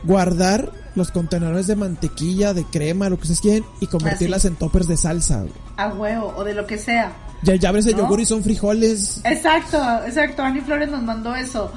[0.03, 4.49] Guardar los contenedores de mantequilla, de crema, lo que ustedes quieren, y convertirlas Así.
[4.49, 5.39] en toppers de salsa.
[5.39, 5.51] güey.
[5.77, 7.11] A huevo, o de lo que sea.
[7.41, 8.03] Ya, ya abres el ¿No?
[8.03, 9.21] yogur y son frijoles.
[9.23, 10.43] Exacto, exacto.
[10.43, 11.71] Ani Flores nos mandó eso.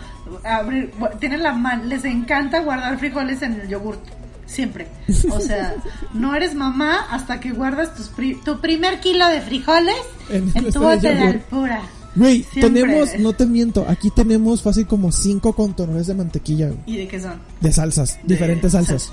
[0.45, 4.01] Abrir, tienen la man, les encanta guardar frijoles en el yogurt.
[4.49, 4.89] Siempre.
[5.31, 5.77] O sea,
[6.15, 9.95] no eres mamá hasta que guardas tus pri- tu primer kilo de frijoles
[10.31, 11.83] En tu bote de alpura.
[12.17, 16.97] Güey, tenemos, no te miento, aquí tenemos fácil como cinco contenedores de mantequilla, güey, ¿Y
[16.97, 17.35] de qué son?
[17.61, 19.13] de salsas, diferentes salsas.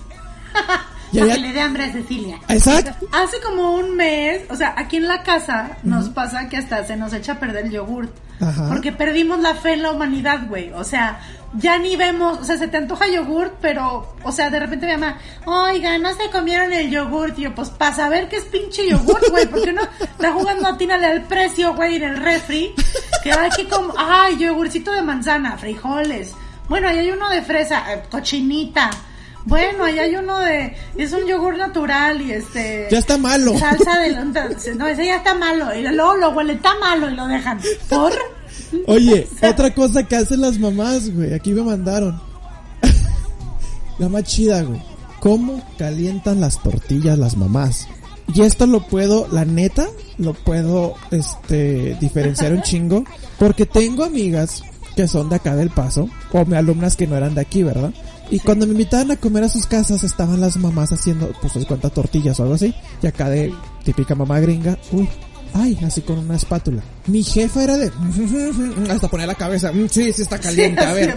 [1.11, 2.39] Y Para allá- que le dé hambre a Cecilia.
[2.49, 3.05] Exacto.
[3.11, 6.95] Hace como un mes, o sea, aquí en la casa nos pasa que hasta se
[6.97, 8.11] nos echa a perder el yogurt.
[8.39, 8.67] Ajá.
[8.69, 10.71] Porque perdimos la fe en la humanidad, güey.
[10.73, 11.19] O sea,
[11.57, 14.93] ya ni vemos, o sea, se te antoja yogurt, pero, o sea, de repente mi
[14.93, 17.37] mamá, oiga, no se comieron el yogurt.
[17.39, 20.67] Y yo, pues, para saber qué es pinche yogurt, güey, ¿por qué no está jugando
[20.67, 22.73] atínale al precio, güey, en el refri?
[23.23, 26.33] Que hay que como, ay, yogurcito de manzana, frijoles.
[26.67, 28.89] Bueno, ahí hay uno de fresa, eh, cochinita.
[29.45, 32.87] Bueno, ahí hay uno de, es un yogur natural y este...
[32.89, 33.55] Ya está malo.
[33.59, 34.15] Salsa de,
[34.75, 35.73] no, ese ya está malo.
[35.75, 37.61] Y luego lo huele, está malo y lo dejan.
[37.87, 38.11] ¿Por?
[38.87, 42.19] Oye, otra cosa que hacen las mamás, güey, aquí me mandaron.
[43.99, 44.81] La más chida, güey.
[45.19, 47.87] ¿Cómo calientan las tortillas las mamás?
[48.33, 49.87] Y esto lo puedo, la neta,
[50.17, 53.03] lo puedo, este, diferenciar un chingo.
[53.39, 54.63] Porque tengo amigas
[54.95, 57.93] que son de acá del paso, o me alumnas que no eran de aquí, ¿verdad?
[58.31, 61.67] Y cuando me invitaban a comer a sus casas, estaban las mamás haciendo, pues, ¿sabes
[61.67, 62.73] cuántas tortillas o algo así?
[63.01, 65.07] Y acá de típica mamá gringa, uy,
[65.53, 66.81] ay, así con una espátula.
[67.07, 67.91] Mi jefa era de,
[68.89, 71.15] hasta poner la cabeza, "Mm, sí, sí está caliente, a ver.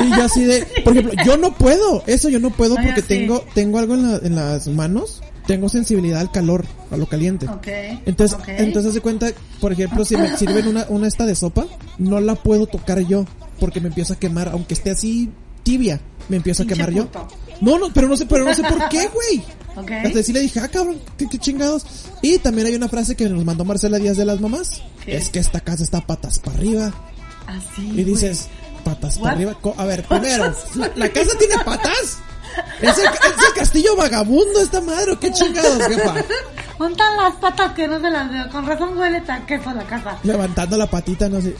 [0.00, 3.44] Y yo así de, por ejemplo, yo no puedo, eso yo no puedo porque tengo,
[3.54, 7.46] tengo algo en, la- en las manos, tengo sensibilidad al calor, a lo caliente.
[7.48, 7.66] Ok.
[8.06, 9.28] Entonces, entonces se cuenta,
[9.60, 11.66] por ejemplo, si me sirven una, una esta de sopa,
[11.98, 13.24] no la puedo tocar yo,
[13.58, 15.30] porque me empiezo a quemar, aunque esté así
[15.62, 17.08] tibia, me empiezo a quemar yo.
[17.62, 19.42] No, no, pero no sé, pero no sé por qué, güey.
[19.74, 19.90] Ok.
[19.90, 21.86] Hasta sí le dije, ah, cabrón, qué, qué chingados.
[22.20, 24.82] Y también hay una frase que nos mandó Marcela Díaz de las mamás.
[25.02, 25.16] ¿Qué?
[25.16, 26.92] Es que esta casa está patas para arriba.
[27.46, 27.88] Así.
[27.88, 28.48] Y dices,
[28.84, 29.56] patas para arriba.
[29.78, 32.18] A ver, primero, ¿la, la casa tiene patas?
[32.82, 36.16] ¿Es el, es el castillo vagabundo esta madre o qué chingados, jefa?
[36.78, 38.50] Montan las patas que no se las veo.
[38.50, 40.18] Con razón huele tan queso la casa.
[40.22, 41.54] Levantando la patita, no sé.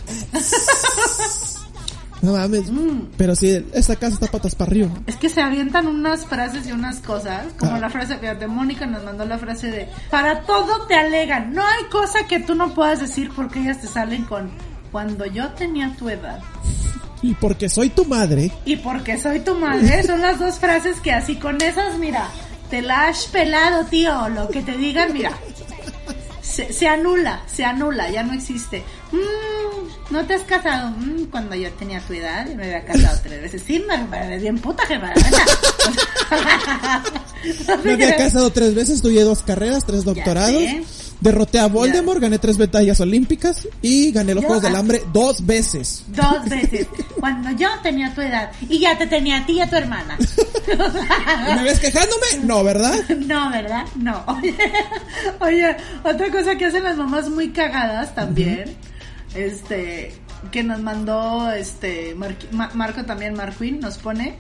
[2.22, 2.70] No mames.
[2.70, 3.08] Mm.
[3.16, 4.88] Pero sí, esta casa está patas para arriba.
[5.06, 7.78] Es que se avientan unas frases y unas cosas, como Ah.
[7.80, 11.84] la frase, fíjate, Mónica nos mandó la frase de, para todo te alegan, no hay
[11.90, 14.50] cosa que tú no puedas decir porque ellas te salen con,
[14.92, 16.38] cuando yo tenía tu edad.
[17.22, 21.12] Y porque soy tu madre, Y porque soy tu madre, son las dos frases que
[21.12, 22.28] así con esas, mira,
[22.70, 25.32] te la has pelado, tío, lo que te digan, mira.
[26.40, 28.82] Se, se anula, se anula, ya no existe.
[29.12, 29.51] Mm,
[30.12, 30.90] ¿No te has casado?
[30.90, 33.62] Mm, cuando yo tenía tu edad, y me había casado tres veces.
[33.66, 35.06] Sí, me, me bien puta jefa.
[37.84, 40.62] me había casado tres veces, estudié dos carreras, tres doctorados.
[41.20, 44.74] Derroté a Voldemort, gané tres batallas olímpicas y gané los Yo- Juegos del.
[44.74, 46.02] Hambre dos veces.
[46.08, 46.88] Dos veces.
[47.20, 48.50] Cuando yo tenía tu edad.
[48.68, 50.18] Y ya te tenía a ti y a tu hermana.
[51.56, 52.26] ¿Me ves quejándome?
[52.42, 52.98] No, ¿verdad?
[53.18, 53.84] No, ¿verdad?
[53.94, 54.24] No.
[54.26, 54.54] Oye,
[55.38, 58.76] oye, otra cosa que hacen las mamás muy cagadas también,
[59.34, 60.12] este,
[60.50, 64.36] que nos mandó, este, Mar- Ma- Marco también, Marquín, nos pone,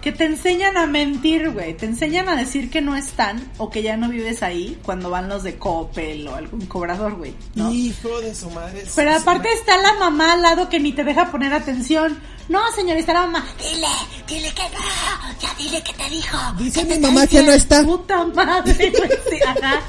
[0.00, 3.82] que te enseñan a mentir, güey, te enseñan a decir que no están o que
[3.82, 7.72] ya no vives ahí cuando van los de Coppel o algún cobrador, güey, ¿no?
[7.72, 8.84] Hijo de su madre.
[8.94, 12.16] Pero aparte está la mamá al lado que ni te deja poner atención.
[12.48, 13.44] No, señorita, la mamá.
[13.58, 13.86] Dile,
[14.26, 15.38] dile que no.
[15.40, 16.38] Ya dile que te dijo.
[16.58, 17.82] Dice mi mamá que no está.
[17.84, 19.10] Puta madre, güey.
[19.28, 19.80] Sí, ajá.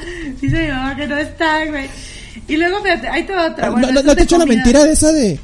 [0.42, 1.90] Dice mi mamá que no está, güey.
[2.48, 3.68] Y luego, fíjate, ahí te va otra.
[3.68, 5.40] No, Bueno, no, no es te de echo la mentira de esa de,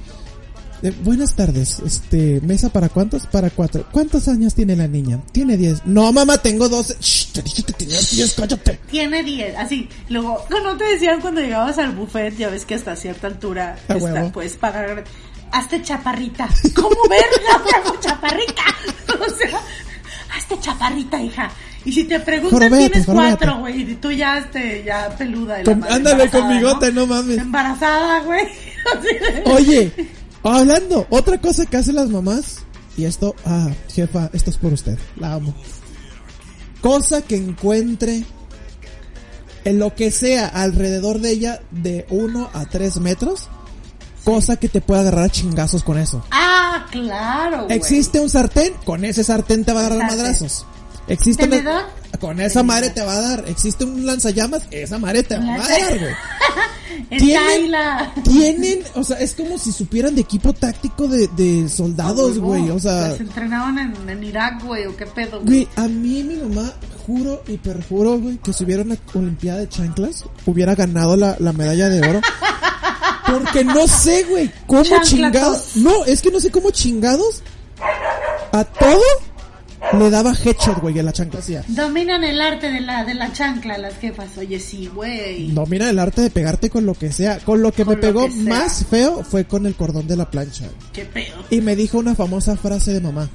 [0.81, 3.25] de, Buenas tardes, este, mesa para cuántos?
[3.27, 3.86] Para cuatro.
[3.91, 5.19] ¿Cuántos años tiene la niña?
[5.31, 5.86] Tiene diez.
[5.86, 6.95] No, mamá, tengo doce.
[6.99, 8.79] Shh, te dije que tenías diez, cállate.
[8.89, 9.89] Tiene 10, así.
[10.10, 13.97] Luego, no te decían cuando llegabas al buffet, ya ves que hasta cierta altura está,
[13.97, 14.31] huevo.
[14.31, 15.03] puedes pagar.
[15.51, 16.49] Hazte chaparrita.
[16.75, 18.63] ¿Cómo verga, chaparrita?
[19.15, 19.60] O sea,
[20.36, 21.49] hazte chaparrita, hija.
[21.86, 25.63] Y si te preguntan, tienes cuatro, güey, y tú ya, este, ya peluda.
[25.63, 27.38] Con- ándale con bigote, no mames.
[27.38, 28.48] Embarazada, güey.
[29.45, 29.91] Oye,
[30.43, 32.63] hablando, otra cosa que hacen las mamás,
[32.98, 35.54] y esto, ah, jefa, esto es por usted, la amo.
[36.82, 38.24] Cosa que encuentre
[39.63, 43.50] en lo que sea alrededor de ella de 1 a 3 metros,
[44.24, 46.24] cosa que te pueda agarrar a chingazos con eso.
[46.32, 47.78] Ah, claro, güey.
[47.78, 50.65] Existe un sartén, con ese sartén te va a agarrar madrazos.
[51.07, 51.83] Existe ¿Tenedor?
[52.19, 53.45] con esa madre te va a dar.
[53.47, 56.13] Existe un lanzallamas, esa madre te va a dar, güey.
[58.23, 62.47] Tienen- o sea, es como si supieran de equipo táctico de, de soldados, huevo.
[62.47, 62.69] güey.
[62.71, 65.67] O sea, Las entrenaban en, en Irak, güey, o qué pedo, güey.
[65.75, 66.71] a mí mi mamá,
[67.05, 71.53] juro y perjuro, güey, que si hubiera una Olimpiada de chanclas, hubiera ganado la, la
[71.53, 72.21] medalla de oro.
[73.31, 75.75] Porque no sé, güey, cómo chingados.
[75.77, 77.41] No, es que no sé cómo chingados.
[78.51, 79.01] A todo
[79.93, 81.39] le daba headshot, güey, en la chancla.
[81.67, 84.38] Dominan el arte de la, de la chancla las jefas.
[84.38, 85.50] Oye, sí, güey.
[85.50, 87.39] No, mira el arte de pegarte con lo que sea.
[87.39, 88.43] Con lo que Con me lo pegó que sea.
[88.43, 90.65] más feo fue con el cordón de la plancha.
[90.93, 91.36] Qué pedo.
[91.50, 93.30] Y me dijo una famosa frase de mamá.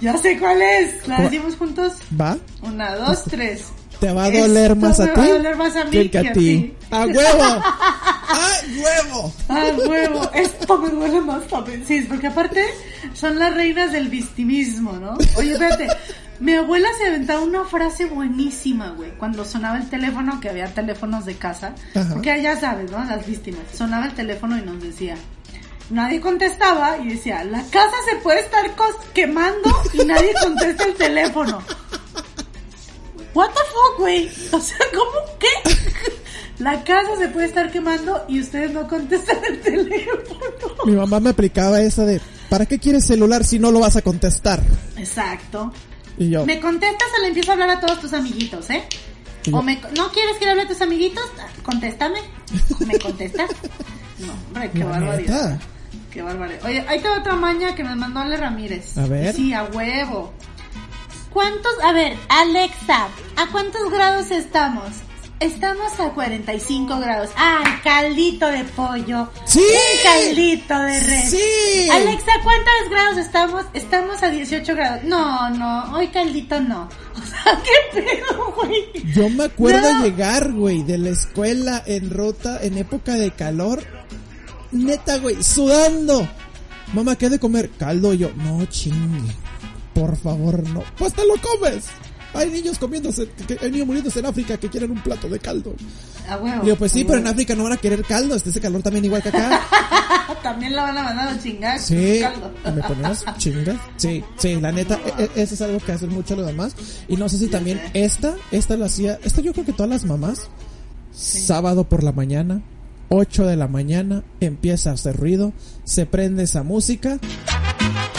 [0.00, 1.06] Ya sé cuál es.
[1.08, 1.92] ¿La decimos juntos?
[2.20, 2.36] ¿Va?
[2.62, 3.62] Una, dos, tres.
[4.00, 6.08] Te va a Esto doler más a me ti va a doler más a mí
[6.08, 6.74] que a ti.
[6.90, 7.42] ¡A huevo!
[7.42, 9.32] ¡A huevo!
[9.48, 11.84] Ah, huevo, esto me duele más también.
[11.86, 12.64] Sí, porque aparte
[13.14, 15.16] son las reinas del victimismo, ¿no?
[15.36, 15.88] Oye, espérate,
[16.40, 21.24] mi abuela se aventaba una frase buenísima, güey, cuando sonaba el teléfono, que había teléfonos
[21.24, 22.12] de casa, Ajá.
[22.12, 23.04] porque ya sabes, ¿no?
[23.04, 23.62] Las víctimas.
[23.76, 25.16] Sonaba el teléfono y nos decía,
[25.90, 28.64] nadie contestaba y decía, la casa se puede estar
[29.12, 31.62] quemando y nadie contesta el teléfono.
[33.34, 34.30] What the fuck, güey?
[34.52, 35.74] O sea, ¿cómo qué?
[36.58, 40.30] La casa se puede estar quemando y ustedes no contestan el teléfono.
[40.84, 44.02] Mi mamá me aplicaba esa de, ¿para qué quieres celular si no lo vas a
[44.02, 44.62] contestar?
[44.96, 45.72] Exacto.
[46.16, 48.84] Y yo, Me contestas o le empiezo a hablar a todos tus amiguitos, ¿eh?
[49.52, 51.24] O me, ¿No quieres que le hable a tus amiguitos?
[51.62, 52.20] Contéstame.
[52.86, 53.50] ¿Me contestas?
[54.18, 55.60] No, hombre, qué barbaridad.
[56.10, 56.64] Qué barbaridad.
[56.64, 58.96] Oye, ahí va otra maña que me mandó Ale Ramírez.
[58.96, 59.34] A ver.
[59.34, 60.32] Sí, a huevo.
[61.34, 61.72] ¿Cuántos?
[61.82, 64.84] A ver, Alexa, ¿a cuántos grados estamos?
[65.40, 67.28] Estamos a 45 grados.
[67.36, 69.28] ¡Ay, caldito de pollo!
[69.44, 69.58] ¡Sí!
[69.58, 71.30] ¡Un caldito de res!
[71.30, 71.90] ¡Sí!
[71.90, 73.64] Alexa, ¿cuántos grados estamos?
[73.74, 75.02] Estamos a 18 grados.
[75.04, 76.88] No, no, hoy caldito no.
[77.14, 77.60] O sea,
[77.92, 79.12] ¿qué pedo, güey?
[79.12, 80.04] yo me acuerdo No.
[80.04, 83.82] llegar, güey, de la escuela en ruta, en época de calor.
[84.70, 86.26] Neta, güey, sudando.
[86.92, 87.70] Mamá, ¿qué de comer?
[87.76, 88.14] Caldo.
[88.14, 89.34] Yo, no chingue.
[89.94, 90.82] Por favor, no.
[90.98, 91.84] Pues te lo comes.
[92.34, 95.72] Hay niños comiéndose, que- hay niños muriéndose en África que quieren un plato de caldo.
[96.28, 96.64] A huevo.
[96.64, 97.28] Yo, pues sí, pero en.
[97.28, 98.34] África no van a querer caldo.
[98.34, 99.60] Este ese calor también igual que acá.
[100.42, 101.78] También la van a mandar a chingar.
[101.78, 102.50] Sí, Caldo.
[102.74, 103.76] me ponías chingas.
[103.96, 106.74] Sí, sí, la neta, e- e- eso es algo que hacen mucho los demás.
[107.08, 110.04] Y no sé si también esta, esta lo hacía, esta yo creo que todas las
[110.04, 110.48] mamás,
[111.12, 112.62] sábado por la mañana,
[113.08, 115.52] 8 de la mañana, empieza a hacer ruido,
[115.84, 117.18] se prende esa música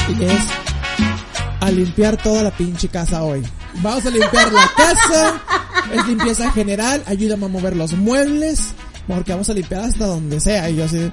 [0.10, 0.42] y es
[1.66, 3.44] a limpiar toda la pinche casa hoy.
[3.82, 5.42] Vamos a limpiar la casa,
[5.94, 8.74] es limpieza general, ayúdame a mover los muebles,
[9.08, 10.70] porque vamos a limpiar hasta donde sea.
[10.70, 11.12] Y yo así,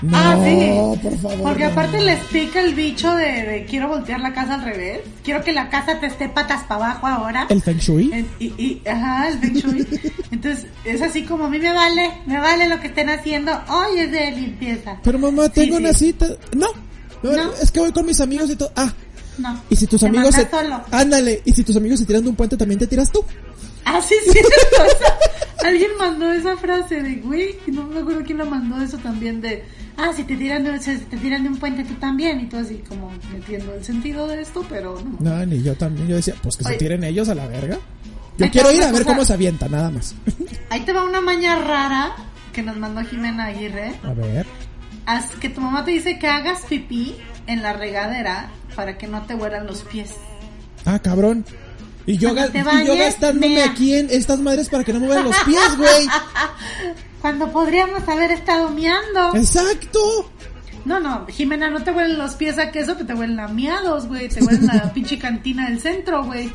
[0.00, 1.00] no, ah, sí.
[1.02, 1.42] por favor.
[1.42, 1.70] Porque no".
[1.72, 5.00] aparte les pica el bicho de, de quiero voltear la casa al revés.
[5.24, 7.46] Quiero que la casa te esté patas para abajo ahora.
[7.48, 8.10] El Feng Shui.
[8.12, 9.86] En- y, y- ajá, el Feng Shui.
[10.30, 13.50] Entonces, es así como a mí me vale, me vale lo que estén haciendo.
[13.68, 14.98] Hoy es de limpieza.
[15.02, 15.82] Pero mamá, tengo sí.
[15.82, 16.26] una cita.
[16.56, 16.68] No,
[17.24, 17.52] no, No.
[17.60, 18.70] es que voy con mis amigos y todo.
[18.76, 18.92] Ah,
[19.38, 19.60] No.
[19.70, 20.48] y si tus Te amigos se...
[20.50, 20.82] solo.
[20.90, 23.24] Ándale, y si tus amigos se tiran de un puente, también te tiras tú.
[23.84, 28.80] Ah, sí, sea, Alguien mandó esa frase de, güey, no me acuerdo quién la mandó
[28.82, 29.64] eso también de,
[29.96, 32.58] ah, si te tiran de, si te tiran de un puente tú también, y tú
[32.58, 35.30] así como metiendo el sentido de esto, pero no.
[35.36, 36.06] No, ni yo también.
[36.08, 37.78] Yo decía, pues que se tiren ellos a la verga.
[38.36, 39.14] Yo Ahí quiero ir a ver cosa.
[39.14, 40.14] cómo se avienta, nada más.
[40.70, 42.14] Ahí te va una maña rara
[42.52, 43.94] que nos mandó Jimena Aguirre.
[44.04, 44.46] A ver.
[45.06, 49.20] Haz que tu mamá te dice que hagas pipí en la regadera para que no
[49.22, 50.12] te huelan los pies.
[50.84, 51.44] Ah, cabrón.
[52.06, 53.64] Y yo, te y yo bañes, gastándome mea.
[53.72, 56.06] aquí en estas madres para que no me vean los pies, güey.
[57.20, 59.34] Cuando podríamos haber estado miando.
[59.34, 60.30] Exacto.
[60.84, 64.06] No, no, Jimena, no te huelen los pies a queso, que te huelen a miados,
[64.06, 64.28] güey.
[64.28, 66.52] Te huelen a la pinche cantina del centro, güey.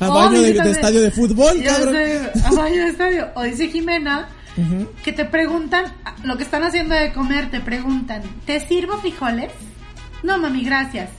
[0.00, 1.92] A Oh, baño de, estadio de fútbol, cabrón.
[1.94, 3.28] sé, a baño de estadio.
[3.34, 4.30] O dice Jimena
[5.04, 5.84] que te preguntan,
[6.24, 9.52] lo que están haciendo de comer, te preguntan, ¿te sirvo frijoles?
[10.22, 11.10] No, mami, gracias.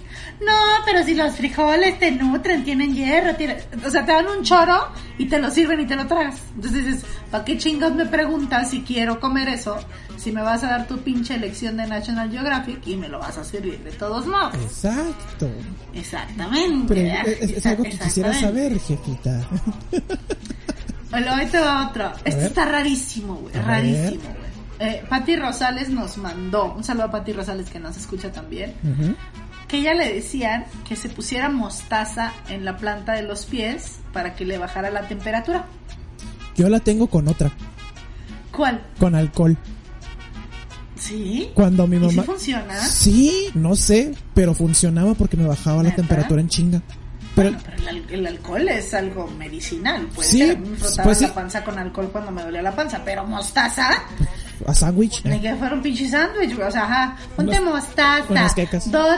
[0.41, 0.53] No,
[0.85, 3.57] pero si los frijoles te nutren, tienen hierro, tienen...
[3.85, 6.37] o sea, te dan un choro y te lo sirven y te lo tragas.
[6.55, 9.77] Entonces dices, ¿para qué chingados me preguntas si quiero comer eso?
[10.17, 13.37] Si me vas a dar tu pinche lección de National Geographic y me lo vas
[13.37, 14.53] a servir de todos modos.
[14.55, 15.49] Exacto.
[15.93, 16.93] Exactamente.
[16.93, 19.45] Pero es, es algo que quisiera saber, jefita.
[21.09, 22.11] Bueno, ahí te va otro.
[22.23, 23.53] Este está rarísimo, güey.
[23.55, 24.38] Rarísimo.
[24.79, 28.73] Eh, Patti Rosales nos mandó, un saludo a Patti Rosales que nos escucha también,
[29.67, 34.35] que ella le decían que se pusiera mostaza en la planta de los pies para
[34.35, 35.65] que le bajara la temperatura.
[36.55, 37.51] Yo la tengo con otra,
[38.51, 38.81] ¿Cuál?
[38.99, 39.57] con alcohol.
[40.95, 41.49] ¿Sí?
[41.53, 42.11] Cuando mi ¿Y mamá...
[42.11, 42.79] si funciona?
[42.81, 46.81] Sí, no sé, pero funcionaba porque me bajaba la temperatura en chinga.
[47.35, 50.07] Pero Bueno, pero el, al- el alcohol es algo medicinal.
[50.07, 50.59] Puede Sí, ser.
[50.59, 53.89] Me frotaba pues la panza con alcohol cuando me dolía la panza, pero mostaza,
[54.67, 55.21] a sándwich.
[55.25, 55.39] Eh.
[55.41, 56.67] que fuera un pinche sándwich, güey.
[56.67, 57.15] O sea, ajá.
[57.35, 58.25] Ponte mostaza.
[58.29, 58.91] unas quecas.
[58.91, 59.17] Dos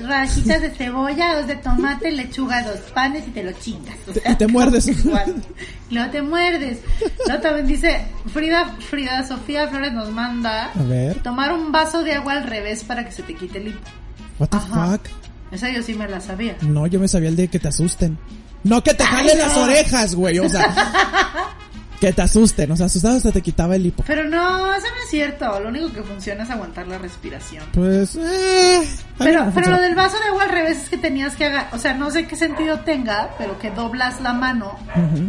[0.00, 3.96] rajitas de cebolla, dos de tomate, lechuga, dos panes y te lo chingas.
[4.08, 4.90] O sea, Y te muerdes.
[5.90, 6.78] luego te muerdes.
[7.26, 12.14] Luego también dice, Frida, Frida Sofía Flores nos manda A ver, tomar un vaso de
[12.14, 13.80] agua al revés para que se te quite el hipo.
[14.38, 14.92] what the Ajá.
[14.92, 15.06] fuck.
[15.52, 16.56] Esa yo sí me la sabía.
[16.62, 18.18] No, yo me sabía el de que te asusten.
[18.64, 20.74] No que te jalen las orejas, güey, o sea.
[22.06, 24.04] que te asusten, o sea, asustado hasta te quitaba el hipo.
[24.06, 25.60] Pero no, eso no es cierto.
[25.60, 27.64] Lo único que funciona es aguantar la respiración.
[27.72, 28.88] Pues, eh.
[29.18, 31.74] Pero, no pero lo del vaso de agua al revés es que tenías que agarrar,
[31.74, 34.78] o sea, no sé qué sentido tenga, pero que doblas la mano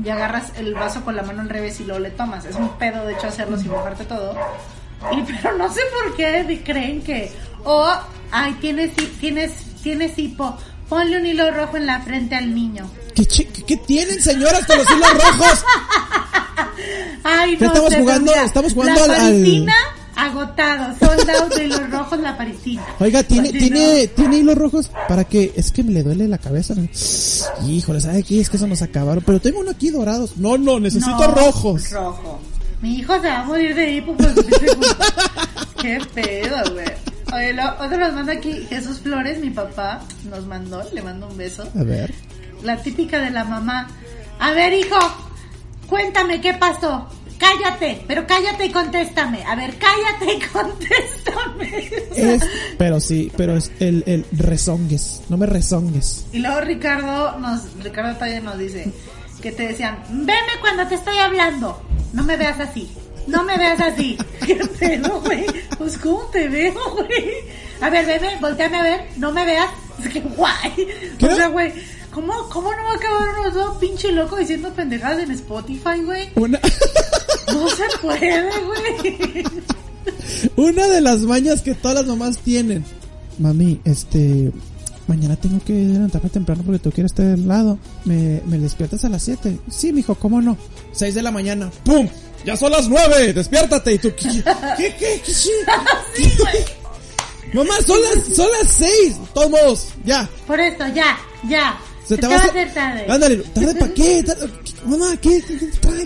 [0.04, 2.46] y agarras el vaso con la mano al revés y luego le tomas.
[2.46, 4.36] Es un pedo, de hecho, hacerlo sin mojarte todo.
[5.12, 7.32] Y pero no sé por qué creen que,
[7.64, 7.94] oh,
[8.32, 9.52] ay, tienes, tienes,
[9.84, 10.58] tienes hipo,
[10.90, 12.90] ponle un hilo rojo en la frente al niño.
[13.16, 15.64] ¿Qué, chi- qué- qué tienen, señoras, con los hilos rojos?
[17.24, 18.34] Ay, ¿Qué no estamos jugando?
[18.34, 19.74] Estamos jugando la al- al- parisina,
[20.16, 22.84] agotado, soldados de los rojos la parisina.
[23.00, 26.74] Oiga, tiene, tiene, tiene hilos rojos para que, es que me le duele la cabeza.
[27.68, 28.40] Híjole, ¿sabe qué?
[28.42, 29.24] Es que eso nos acabaron.
[29.26, 30.38] Pero tengo uno aquí dorados.
[30.38, 31.90] No, no, necesito No, rojos.
[31.92, 32.40] Rojo.
[32.82, 35.06] Mi hijo se va a morir de hipo por culpa.
[35.82, 36.86] Qué pedo, güey.
[37.34, 41.38] Oye, lo, otro nos manda aquí Jesús Flores, mi papá, nos mandó, le mando un
[41.38, 41.68] beso.
[41.78, 42.14] A ver.
[42.64, 43.88] La típica de la mamá.
[44.40, 44.98] A ver, hijo,
[45.88, 47.08] cuéntame qué pasó.
[47.38, 49.44] Cállate, pero cállate y contéstame.
[49.44, 51.90] A ver, cállate y contéstame.
[52.16, 52.44] Es,
[52.78, 55.22] pero sí, pero es el, el rezongues.
[55.30, 56.26] No me rezongues.
[56.32, 58.92] Y luego Ricardo nos, Ricardo Talla nos dice
[59.42, 61.82] que te decían, veme cuando te estoy hablando,
[62.14, 62.90] no me veas así,
[63.28, 64.18] no me veas así.
[64.46, 65.46] ¿Qué pedo, güey?
[65.78, 67.34] Pues cómo te veo, güey.
[67.82, 69.70] A ver, bebé, volteame a ver, no me veas.
[70.04, 70.88] Es que guay.
[71.18, 71.28] ¿Qué?
[71.28, 71.74] O sea, güey,
[72.16, 76.30] ¿cómo, ¿cómo no va a acabar uno dos pinche loco diciendo pendejadas en Spotify, güey?
[76.36, 76.60] Una,
[77.54, 79.44] No se puede, güey.
[80.56, 82.86] una de las mañas que todas las mamás tienen.
[83.38, 84.50] Mami, este,
[85.08, 87.78] mañana tengo que levantarme temprano porque que ir a este lado.
[88.06, 89.60] ¿Me, me despiertas a las 7?
[89.70, 90.58] Sí, mijo, ¿cómo no?
[90.94, 91.70] 6 de la mañana.
[91.84, 92.08] ¡Pum!
[92.46, 93.94] Ya son las 9, despiértate.
[93.94, 94.30] Y tú, ¿qué?
[94.78, 94.96] ¿Qué?
[94.98, 95.22] ¿Qué?
[95.26, 95.34] ¿Qué?
[96.40, 96.64] Güey.
[97.54, 99.16] Mamá, son las, son las 6.
[99.34, 100.30] Todos modos, ya.
[100.48, 101.18] Por eso, ya,
[101.50, 101.78] ya.
[102.08, 103.06] Se te, va a hacer tarde.
[103.10, 104.24] Ándale, ¿tarde para qué?
[104.24, 104.50] ¿Tarde-
[104.86, 105.42] Mamá, ¿qué?
[105.42, 105.58] ¿Qué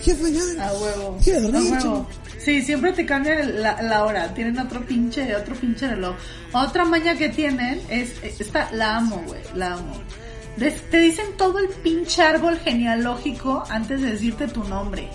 [0.01, 0.65] qué trae, ya?
[0.67, 1.17] A huevo.
[1.23, 2.07] Quiere dormir, a huevo.
[2.37, 4.33] Sí, siempre te cambian la, la hora.
[4.33, 6.15] Tienen otro pinche, otro pinche reloj.
[6.53, 9.93] Otra maña que tienen es, esta, la amo, güey, la amo.
[10.55, 15.09] Des- te dicen todo el pinche árbol genealógico antes de decirte tu nombre.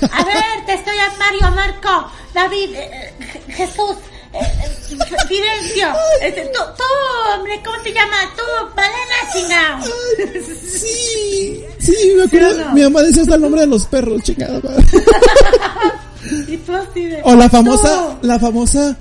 [0.10, 3.96] A ver, te estoy a Mario, Marco, David, eh, eh, Jesús,
[5.28, 5.86] Fidencio,
[6.22, 6.84] este, tú, tú,
[7.34, 8.26] hombre, ¿cómo te llamas?
[8.36, 8.42] Tú,
[8.76, 9.82] Malena, chingao.
[10.78, 12.50] Sí, sí, me acuerdo.
[12.54, 12.72] ¿Sí o no?
[12.74, 14.60] Mi mamá decía hasta el nombre de los perros, chingada.
[16.48, 17.20] Y tú así de...
[17.24, 18.26] O la famosa, tú.
[18.26, 18.96] la famosa,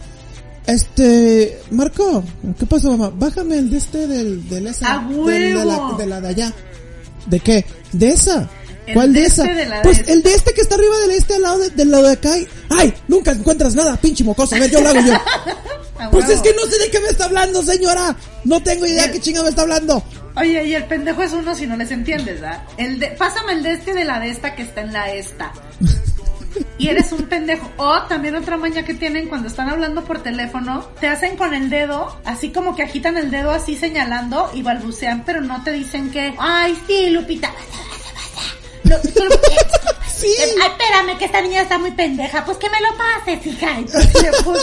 [0.68, 2.22] este, Marco,
[2.60, 3.14] ¿qué pasó mamá?
[3.16, 4.96] Bájame el de este del, del esa.
[4.96, 5.98] ¡A del- de, la, huevo!
[5.98, 6.54] de la de allá.
[7.28, 7.66] ¿De qué?
[7.94, 8.50] De esa.
[8.88, 9.54] El ¿Cuál de de, este esa?
[9.54, 11.92] de de pues el de este que está arriba del este al lado de- del
[11.92, 12.38] lado de acá.
[12.38, 12.94] y- ¡Ay!
[13.08, 14.56] Nunca encuentras nada, pinche mocoso.
[14.56, 15.14] A ver, yo lo hago yo.
[16.12, 18.14] Pues es que no sé de qué me está hablando, señora.
[18.44, 20.04] No tengo idea qué chinga me está hablando.
[20.36, 22.64] Oye, y el pendejo es uno si no les entiendes, ¿verdad?
[22.78, 25.54] El de, pásame el de este de la de esta que está en la esta.
[26.78, 27.72] Y eres un pendejo.
[27.78, 31.70] O también otra maña que tienen cuando están hablando por teléfono, te hacen con el
[31.70, 36.12] dedo, así como que agitan el dedo así señalando y balbucean, pero no te dicen
[36.12, 37.52] que, ay, sí, Lupita,
[38.84, 39.24] tú-
[40.16, 40.30] Sí.
[40.42, 42.46] Ay, espérame, que esta niña está muy pendeja.
[42.46, 43.78] Pues que me lo pases, hija.
[43.78, 44.62] Entonces, pues,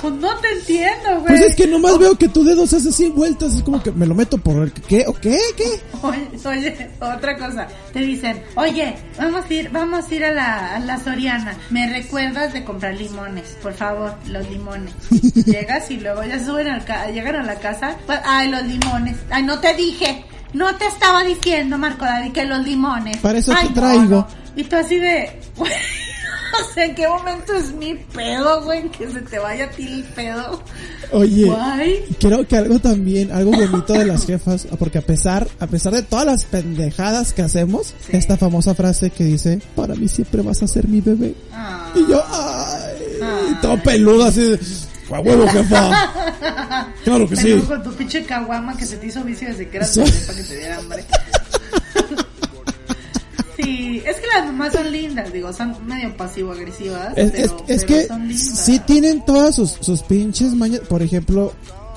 [0.00, 1.26] pues no te entiendo, güey.
[1.26, 3.54] Pues es que nomás veo que tu dedo se hace 100 vueltas.
[3.54, 5.80] Es como que me lo meto por el qué o qué, qué.
[6.02, 7.66] Oye, oye, otra cosa.
[7.92, 11.56] Te dicen, oye, vamos a ir, vamos a ir a la, a la Soriana.
[11.70, 14.92] Me recuerdas de comprar limones, por favor, los limones.
[15.44, 17.96] Llegas y luego ya suben al ca- llegan a la casa.
[18.06, 19.16] pues, ay, los limones.
[19.28, 20.24] Ay, no te dije.
[20.54, 23.16] No te estaba diciendo, Marco David, que los limones.
[23.18, 24.04] Para eso Ay, te traigo.
[24.04, 24.26] no.
[24.56, 28.88] Y tú así de, güey, o sea, ¿en qué momento es mi pedo, güey?
[28.90, 30.62] Que se te vaya a ti el pedo.
[31.10, 32.04] Oye, Guay.
[32.20, 36.02] creo que algo también, algo bonito de las jefas, porque a pesar, a pesar de
[36.02, 38.16] todas las pendejadas que hacemos, Sí.
[38.16, 41.34] esta famosa frase que dice, para mí siempre vas a ser mi bebé.
[41.52, 41.90] Ah.
[41.94, 43.58] Y yo, ay, Ah.
[43.60, 44.58] todo peludo así de,
[45.10, 46.92] "A huevo, jefa.
[47.04, 47.60] Claro que sí.
[47.66, 50.44] Con tu pinche caguama que se te hizo vicio desde que eras bebé para que
[50.44, 51.04] te diera hambre.
[53.56, 57.84] Sí, es que las mamás son lindas, digo, son medio pasivo-agresivas, Es, pero, es, es
[57.84, 58.58] pero que son lindas.
[58.64, 60.80] sí tienen todas sus, sus pinches mañas.
[60.80, 61.52] Por ejemplo,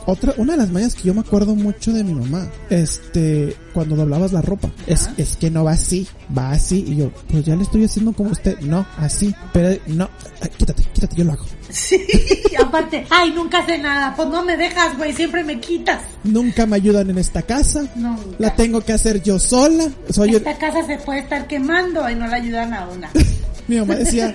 [0.06, 3.96] otra, una de las mañas que yo me acuerdo mucho de mi mamá, este, cuando
[3.96, 5.16] doblabas la ropa, es, Ajá.
[5.18, 6.86] es que no va así, va así.
[6.88, 10.08] Y yo, pues ya le estoy haciendo como usted, no, así, pero no,
[10.42, 11.46] ay, quítate, quítate, yo lo hago.
[11.70, 12.06] Sí,
[12.60, 16.02] aparte, ay, nunca sé nada, pues no me dejas, güey, siempre me quitas.
[16.24, 18.24] Nunca me ayudan en esta casa, Nunca.
[18.40, 19.86] la tengo que hacer yo sola.
[20.10, 23.10] Soy el- Esta casa se puede estar quemando y no la ayudan a una.
[23.68, 24.34] mi mamá decía,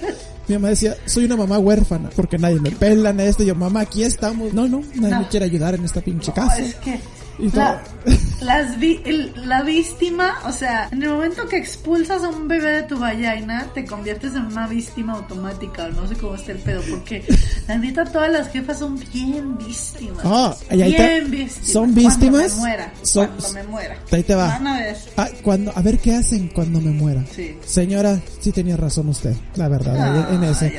[0.49, 3.43] mi mamá decía, soy una mamá huérfana, porque nadie me pela, nadie esto.
[3.45, 4.53] Yo, mamá, aquí estamos.
[4.53, 5.20] No, no, nadie No.
[5.20, 6.59] me quiere ayudar en esta pinche No, casa.
[6.59, 6.99] es que,
[7.43, 7.82] Y La,
[8.40, 12.70] las vi- el- la víctima, o sea, en el momento que expulsas a un bebé
[12.70, 16.59] de tu vagina, te conviertes en una víctima automática, o no sé cómo está el
[16.59, 17.24] pedo, porque
[17.66, 20.20] la neta todas las jefas son bien víctimas.
[20.24, 21.68] Ah, y ahí te- bien víctimas.
[21.68, 23.97] son víctimas, Cuando me muera, son- cuando me muera.
[24.12, 24.47] ahí te va.
[24.47, 24.97] Van a ver.
[25.16, 27.24] Ah, cuando, a ver qué hacen cuando me muera.
[27.34, 27.57] Sí.
[27.66, 30.72] Señora, sí tenía razón usted, la verdad, en Ah, ese.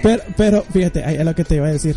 [0.00, 1.96] Pero, pero, fíjate, ahí es lo que te iba a decir.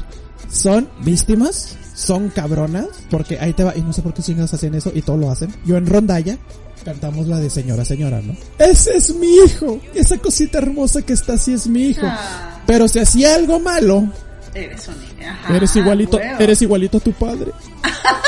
[0.49, 4.75] Son víctimas, son cabronas, porque ahí te va, y no sé por qué chingados hacen
[4.75, 5.51] eso, y todo lo hacen.
[5.65, 6.37] Yo en rondalla,
[6.85, 8.35] cantamos la de señora, señora, ¿no?
[8.59, 12.05] Ese es mi hijo, esa cosita hermosa que está así es mi hijo.
[12.05, 14.07] Ah, Pero si hacía algo malo,
[14.53, 15.27] eres un niño.
[15.27, 16.39] Ajá, eres igualito, huevo.
[16.39, 17.51] eres igualito a tu padre.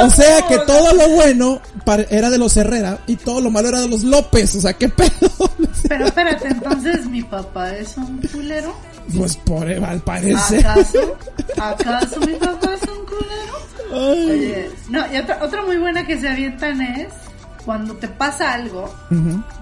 [0.00, 1.60] O sea que todo lo bueno
[2.10, 4.54] era de los Herrera y todo lo malo era de los López.
[4.54, 5.10] O sea, qué pedo.
[5.88, 8.74] Pero espérate, entonces mi papá es un culero.
[9.16, 10.64] Pues por al parecer.
[10.66, 11.16] ¿Acaso?
[11.56, 12.97] ¿Acaso mi papá es un.
[13.92, 17.08] Oye, no, y otra, otra muy buena que se avientan es
[17.64, 18.94] cuando te pasa algo,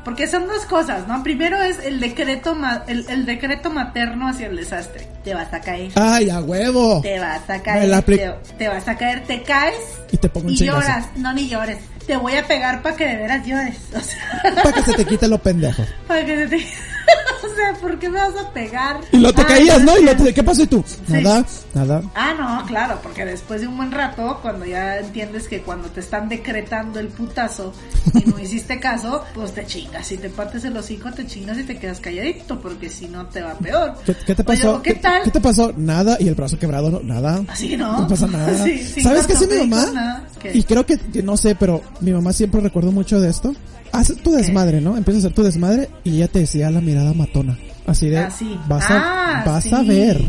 [0.04, 1.22] porque son dos cosas, ¿no?
[1.24, 5.08] Primero es el decreto ma- el, el decreto materno hacia el desastre.
[5.24, 5.90] Te vas a caer.
[5.96, 7.00] Ay, a huevo.
[7.02, 8.02] Te vas a caer.
[8.04, 9.74] te, te vas a caer, te caes
[10.12, 10.80] Y te pongo un y chingazo.
[10.80, 11.06] lloras.
[11.16, 11.78] No, ni llores.
[12.06, 13.76] Te voy a pegar para que de veras llores.
[13.96, 15.84] O sea, Para que se te quite lo pendejo.
[16.06, 16.66] para que se te...
[17.44, 19.00] o sea, ¿por qué me vas a pegar?
[19.12, 19.98] Y lo te Ay, caías, ¿no?
[19.98, 20.84] Y lo te, ¿qué pasó y tú?
[21.08, 21.44] Nada,
[21.74, 22.02] nada.
[22.14, 26.00] Ah, no, claro, porque después de un buen rato, cuando ya entiendes que cuando te
[26.00, 27.72] están decretando el putazo
[28.14, 30.06] y no hiciste caso, pues te chingas.
[30.06, 33.42] Si te partes el hocico, te chingas y te quedas calladito, porque si no te
[33.42, 33.94] va peor.
[34.04, 34.76] ¿Qué, qué te pasó?
[34.76, 35.22] ¿o ¿qué tal?
[35.22, 35.72] ¿Qué te pasó?
[35.76, 36.16] Nada.
[36.20, 37.42] Y el brazo quebrado, no, nada.
[37.48, 38.00] Así no.
[38.00, 38.46] No pasa nada.
[38.66, 40.24] Sí, ¿Sabes qué hace mi mamá?
[40.52, 43.54] Y creo que, que no sé, pero mi mamá siempre recuerdo mucho de esto.
[43.92, 44.96] Hace tu desmadre, ¿no?
[44.96, 47.58] Empieza a hacer tu desmadre y ella te decía la mirada matona.
[47.86, 48.58] Así de, Ah, sí.
[48.68, 49.88] vas a, Ah, vas a sí.
[49.88, 50.22] ver.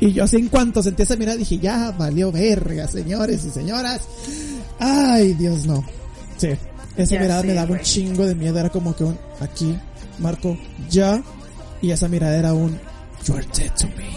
[0.00, 4.00] Y yo así en cuanto sentí esa mirada dije, ya valió verga, señores y señoras.
[4.80, 5.84] Ay, Dios no.
[6.38, 6.48] Sí,
[6.96, 8.58] esa Ya mirada me daba un chingo de miedo.
[8.58, 9.76] Era como que un, aquí,
[10.18, 10.58] Marco,
[10.90, 11.22] ya.
[11.80, 12.78] Y esa mirada era un,
[13.26, 14.10] you are dead to me.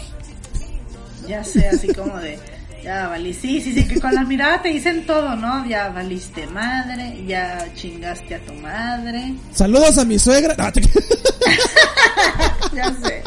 [1.27, 2.37] Ya sé, así como de,
[2.85, 5.65] ya valiste, sí, sí, sí, que con la mirada te dicen todo, ¿no?
[5.67, 10.55] Ya valiste madre, ya chingaste a tu madre, Saludos a mi suegra.
[10.55, 10.81] No, te-
[12.75, 13.23] ya sé.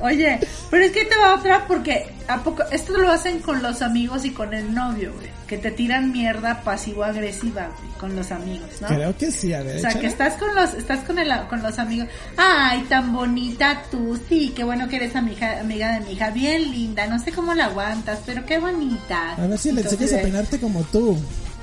[0.00, 0.38] Oye,
[0.70, 4.24] pero es que te va otra porque a poco esto lo hacen con los amigos
[4.24, 8.88] y con el novio, güey, que te tiran mierda pasivo-agresiva güey, con los amigos, ¿no?
[8.88, 9.76] Creo que sí, a ver.
[9.76, 12.08] O sea, que estás con los, estás con el, con los amigos.
[12.36, 14.18] Ay, tan bonita tú.
[14.28, 16.30] Sí, qué bueno que eres amiga, amiga de mi hija.
[16.30, 17.06] Bien linda.
[17.06, 19.32] No sé cómo la aguantas, pero qué bonita.
[19.32, 21.16] A ver si le enseñas a peinarte como tú.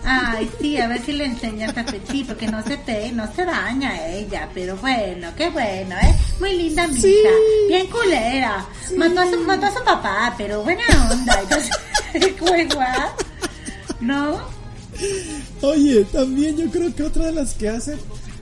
[0.06, 3.46] Ay, sí, a ver si le enseñas a sí, porque no se te, no se
[3.46, 6.16] daña ella, pero bueno, qué bueno, ¿eh?
[6.40, 7.08] Muy linda mi Sí.
[7.08, 7.30] hija,
[7.70, 8.66] bien culera,
[8.98, 11.70] mató, a su, mató a su papá, pero buena onda, entonces?
[14.02, 14.38] ¿no?
[15.62, 18.00] Oye, también yo creo que otra de las que hacen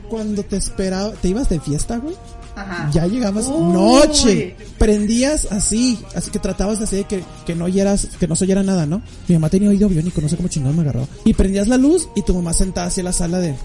[0.10, 2.16] cuando te esperaba, te ibas de fiesta, güey.
[2.56, 2.90] Ajá.
[2.94, 3.74] Ya llegabas Uy.
[3.74, 8.44] noche, prendías así, así que tratabas de hacer que, que no oyeras, que no se
[8.46, 9.02] oyera nada, ¿no?
[9.28, 11.08] Mi mamá tenía oído biónico, no sé cómo chingón me agarró.
[11.26, 13.56] Y prendías la luz y tu mamá sentada así en la sala de,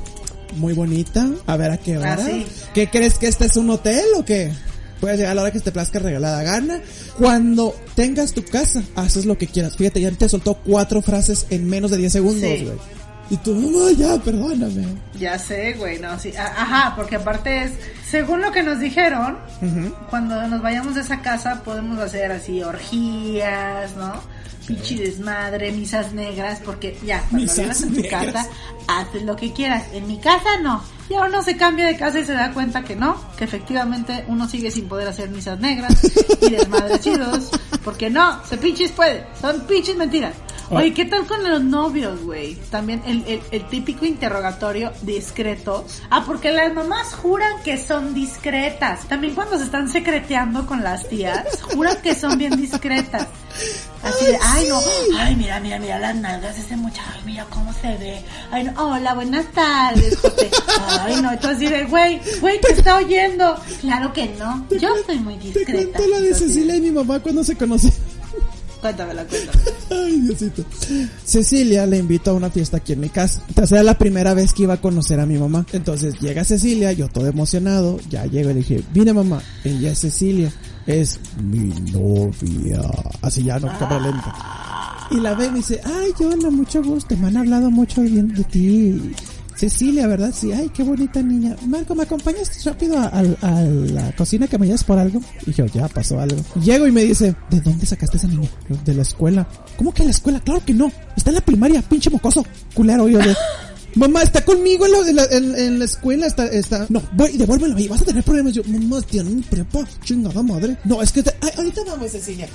[0.56, 2.14] muy bonita, a ver a qué hora.
[2.14, 2.46] Ah, sí.
[2.74, 4.52] ¿Qué crees que este es un hotel o qué?
[5.00, 6.80] Puedes llegar a la hora que te plazca regalada gana.
[7.18, 9.76] Cuando tengas tu casa, haces lo que quieras.
[9.76, 12.66] Fíjate, ya te soltó cuatro frases en menos de 10 segundos, Sí.
[13.28, 14.86] Y tú, mamá, ya, perdóname.
[15.18, 16.32] Ya sé, güey, no, sí.
[16.36, 17.72] Ajá, porque aparte es,
[18.08, 19.38] según lo que nos dijeron,
[20.10, 24.14] cuando nos vayamos de esa casa podemos hacer así orgías, ¿no?
[24.66, 28.32] Pichi desmadre, misas negras, porque ya, cuando vivas en tu negras.
[28.32, 28.48] casa,
[28.88, 29.84] haces lo que quieras.
[29.92, 30.82] En mi casa no.
[31.08, 34.48] Ya uno se cambia de casa y se da cuenta que no, que efectivamente uno
[34.48, 35.96] sigue sin poder hacer misas negras
[36.40, 37.50] y desmadres chidos,
[37.84, 40.34] porque no, se pinches puede, son pinches mentiras.
[40.70, 42.56] Oye, ¿qué tal con los novios, güey?
[42.70, 45.84] También el, el, el típico interrogatorio discreto.
[46.10, 49.06] Ah, porque las mamás juran que son discretas.
[49.08, 51.44] También cuando se están secreteando con las tías,
[51.74, 53.28] juran que son bien discretas.
[54.02, 54.80] Así de, ay no,
[55.18, 58.20] ay mira, mira, mira las nalgas de ese muchacho, ay mira cómo se ve.
[58.50, 60.50] Ay no, hola, buenas tardes, Jote.
[61.00, 63.56] Ay no, entonces de, güey, güey, te está oyendo.
[63.80, 65.98] Claro que no, yo soy muy Te discreta.
[65.98, 68.05] cuento la de Cecilia y mi mamá cuando se conocieron.
[68.80, 69.70] Cuéntamela, cuéntamela.
[69.90, 70.64] Ay, Diosito.
[71.24, 73.42] Cecilia le invitó a una fiesta aquí en mi casa.
[73.48, 75.66] Entonces era la primera vez que iba a conocer a mi mamá.
[75.72, 77.98] Entonces llega Cecilia, yo todo emocionado.
[78.10, 80.52] Ya llego y le dije, vine mamá, ella es Cecilia.
[80.86, 82.80] Es mi novia.
[83.22, 84.34] Así ya no cámara lenta.
[85.10, 87.16] Y la ve y me dice, ay, Yona, mucho gusto.
[87.16, 89.14] Me han hablado mucho bien de ti.
[89.56, 90.32] Cecilia, ¿verdad?
[90.34, 91.56] Sí, ay, qué bonita niña.
[91.66, 95.20] Marco, ¿me acompañas rápido a, a- a la cocina que me llevas por algo?
[95.46, 96.36] Y yo, ya pasó algo.
[96.62, 98.48] Llego y me dice, ¿de dónde sacaste esa niña?
[98.84, 99.48] De la escuela.
[99.78, 100.40] ¿Cómo que la escuela?
[100.40, 100.92] Claro que no.
[101.16, 102.44] Está en la primaria, pinche mocoso.
[102.74, 103.34] Culero, yo de...
[103.96, 106.86] Mamá, está conmigo en la, en la, en- en la escuela, está, está...
[106.90, 108.52] No, voy, devuélvelo ahí, vas a tener problemas.
[108.52, 110.76] Yo, mamá, tiene un prepa, chingada madre.
[110.84, 111.22] No, es que...
[111.22, 112.46] te- ay, ahorita vamos, Cecilia.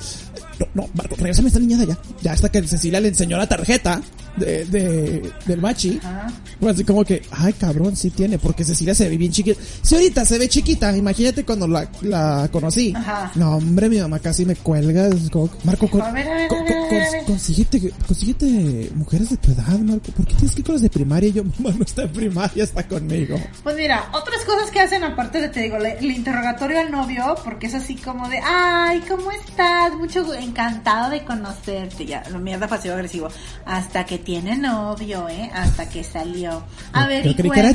[0.59, 1.97] No, no, Marco, regresame esta niña de allá.
[2.21, 3.99] Ya hasta que Cecilia le enseñó la tarjeta
[4.37, 5.97] de, de, del machi.
[6.03, 6.27] Ajá.
[6.59, 9.59] Bueno, así como que, ay cabrón, sí tiene, porque Cecilia se ve bien chiquita.
[9.81, 12.93] Si ahorita se ve chiquita, imagínate cuando la, la conocí.
[12.95, 13.31] Ajá.
[13.33, 15.09] No, hombre, mi mamá casi me cuelga.
[15.31, 17.25] como, Marco, con- A ver, a ver, con- a ver, con- a ver, a ver.
[17.25, 20.11] consíguete, consíguete mujeres de tu edad, Marco.
[20.11, 21.30] ¿Por qué tienes que ir con las de primaria?
[21.34, 23.39] Yo, mamá, no está en primaria, está conmigo.
[23.63, 27.36] Pues mira, otras cosas que hacen aparte de, te digo, le- el interrogatorio al novio,
[27.43, 29.93] porque es así como de, ay, ¿cómo estás?
[29.95, 32.05] Mucho encantado de conocerte.
[32.05, 33.29] Ya, la mierda pasivo agresivo.
[33.65, 35.49] Hasta que tiene novio, ¿eh?
[35.53, 36.63] Hasta que salió.
[36.93, 37.69] A Yo- ver, yo y creí que era.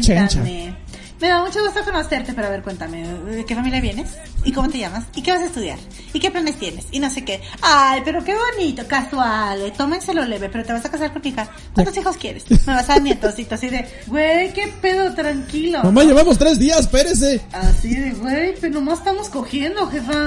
[1.21, 4.11] Me da mucho gusto conocerte, pero a ver, cuéntame, ¿de qué familia vienes?
[4.45, 5.05] ¿Y cómo te llamas?
[5.15, 5.79] ¿Y qué vas a estudiar?
[6.13, 6.87] ¿Y qué planes tienes?
[6.91, 7.41] Y no sé qué.
[7.63, 11.31] Ay, pero qué bonito, casual, eh, tómenselo leve, pero te vas a casar con mi
[11.31, 11.49] hija.
[11.73, 12.45] ¿Cuántos hijos quieres?
[12.51, 15.83] Me vas a dar nietosito, así de, güey, qué pedo, tranquilo.
[15.83, 17.41] Mamá, llevamos tres días, espérese.
[17.51, 20.27] Así de, güey, pero nomás estamos cogiendo, jefa.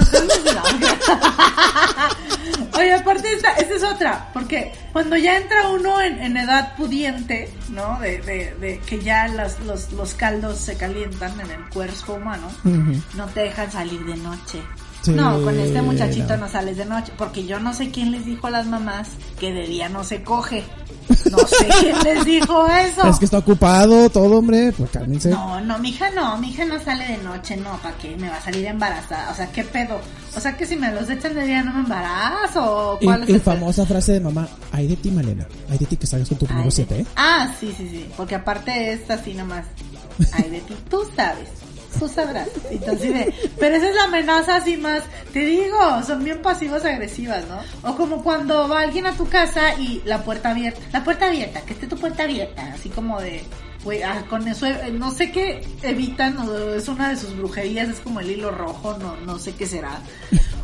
[2.78, 7.52] Oye, aparte esta, esta es otra, porque cuando ya entra uno en, en edad pudiente,
[7.68, 7.98] ¿no?
[8.00, 12.48] De, de, de que ya las, los, los caldos se calientan en el cuerpo humano,
[13.14, 14.62] no te dejan salir de noche.
[15.02, 16.44] Sí, no, con este muchachito no.
[16.44, 16.48] no.
[16.52, 19.08] sales de noche, porque yo no sé quién les dijo a las mamás
[19.38, 20.62] que de día no se coge.
[21.30, 23.08] No sé quién les dijo eso.
[23.08, 24.72] Es que está ocupado todo, hombre.
[24.76, 25.30] Pues cálmense.
[25.30, 28.14] No, no, mi hija no, mi hija no sale de noche, no, ¿para qué?
[28.18, 29.98] Me va a salir embarazada, o sea, ¿qué pedo?
[30.36, 32.62] O sea, que si me los echan de día no me embarazo,
[32.92, 33.54] ¿o Y, ¿cuál es y el pedo?
[33.54, 35.46] famosa frase de mamá, ay de ti, Malena.
[35.70, 37.06] Ay de ti que salgas con tu de- 7, ¿eh?
[37.16, 39.64] Ah, sí, sí, sí, porque aparte es así nomás,
[40.32, 41.48] ay ti, tú sabes,
[41.98, 45.02] tú sabrás, entonces, de- pero esa es la amenaza así más,
[45.32, 47.60] te digo, son bien pasivas agresivas, ¿no?
[47.90, 51.60] O como cuando va alguien a tu casa y la puerta abierta, la puerta abierta,
[51.62, 53.42] que esté tu puerta abierta, así como de...
[53.82, 57.88] Güey, ah, con eso, eh, no sé qué evitan, o es una de sus brujerías,
[57.88, 60.00] es como el hilo rojo, no, no sé qué será.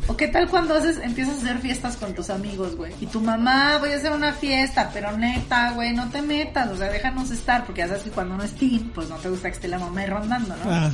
[0.09, 2.92] O qué tal cuando haces, empiezas a hacer fiestas con tus amigos, güey.
[3.00, 6.76] Y tu mamá, voy a hacer una fiesta, pero neta, güey, no te metas, o
[6.76, 9.48] sea, déjanos estar, porque ya sabes que cuando no es teen, pues no te gusta
[9.48, 10.70] que esté la mamá rondando, ¿no?
[10.70, 10.90] Ajá.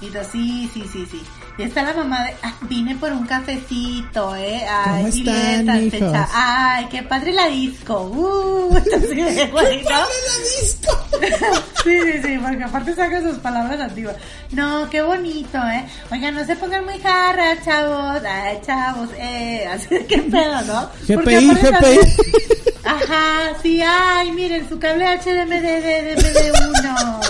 [0.00, 1.22] Y tú, sí, sí, sí, sí.
[1.58, 4.64] Y está la mamá de, ah, vine por un cafecito, eh.
[4.68, 6.12] Ay, ¿Cómo están, hijos?
[6.32, 8.02] Ay, qué padre la disco.
[8.02, 9.98] Uh, entonces, güey, ¿no?
[11.82, 14.14] Sí, sí, sí, porque aparte saca sus palabras antiguas.
[14.52, 15.84] No, qué bonito, ¿eh?
[16.12, 18.22] Oigan, no se pongan muy jarras, chavos.
[18.24, 19.66] Ay, chavos, eh.
[19.66, 20.90] Así qué pedo, ¿no?
[21.08, 21.98] GPI, GPI.
[22.84, 27.20] Ajá, sí, ay, miren, su cable HDMI de, de, de, de uno.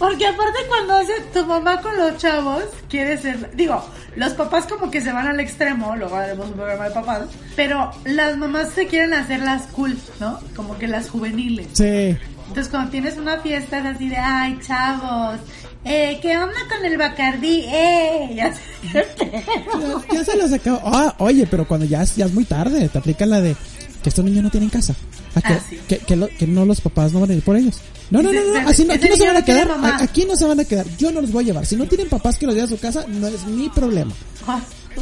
[0.00, 3.84] Porque aparte cuando hace tu mamá con los chavos, quiere ser, digo,
[4.16, 7.90] los papás como que se van al extremo, luego haremos un programa de papás, pero
[8.06, 10.40] las mamás se quieren hacer las cool, ¿no?
[10.56, 11.66] Como que las juveniles.
[11.74, 12.16] Sí.
[12.48, 15.38] Entonces cuando tienes una fiesta es así de, ay, chavos,
[15.84, 17.66] eh, ¿qué onda con el Bacardí?
[17.68, 18.54] Eh, ya
[18.90, 20.02] pedo.
[20.08, 20.80] Ya, ya se los acabó.
[20.82, 23.54] Ah, oye, pero cuando ya es, ya es muy tarde, te aplican la de
[24.02, 24.94] que estos niños no tienen casa.
[25.34, 25.78] A que, Ah, sí.
[25.88, 27.76] que, que, lo- que no los papás no van a ir por ellos.
[28.10, 29.68] No, no, no, no, así no, aquí no se van a quedar.
[30.02, 30.86] Aquí no se van a quedar.
[30.98, 31.66] Yo no los voy a llevar.
[31.66, 34.12] Si no tienen papás que los lleven a su casa, no es mi problema.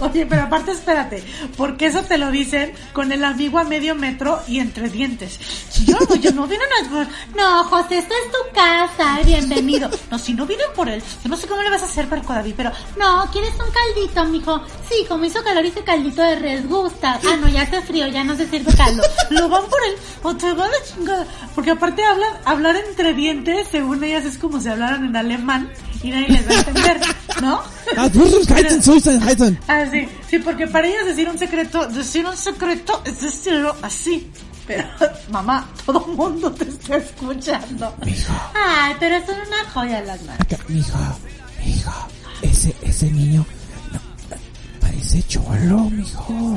[0.01, 1.25] Oye, pero aparte espérate,
[1.57, 5.41] porque eso te lo dicen con el amigo a medio metro y entre dientes.
[5.85, 7.09] Yo, yo no vienen a...
[7.37, 9.91] No, José, esta es tu casa, bienvenido.
[10.11, 12.33] No, si no vienen por él, yo no sé cómo le vas a hacer, Marco
[12.33, 12.71] David, pero...
[12.99, 14.63] No, ¿quieres un caldito, mijo?
[14.89, 17.19] Sí, como hizo calor, hice caldito de res, gusta.
[17.27, 19.03] Ah, no, ya hace frío, ya no se sirve caldo.
[19.31, 21.27] Lo van por él, o te va la chingada.
[21.55, 25.73] Porque aparte hablan, hablar entre dientes, según ellas, es como si hablaran en alemán
[26.03, 27.01] y nadie les va a entender,
[27.43, 27.61] ¿no?
[27.97, 29.59] Ah, ein heizen.
[29.69, 34.31] Ah, sí, sí, porque para ellas decir un secreto, decir un secreto es decirlo así.
[34.67, 34.85] Pero,
[35.31, 37.95] mamá, todo el mundo te está escuchando.
[38.05, 38.33] Mijo.
[38.55, 40.47] Ay, pero son una joya las manos.
[40.69, 40.99] Mijo,
[41.65, 41.93] mijo,
[42.43, 43.45] ese, ese niño
[43.93, 44.01] no,
[44.81, 46.57] parece cholo, mijo.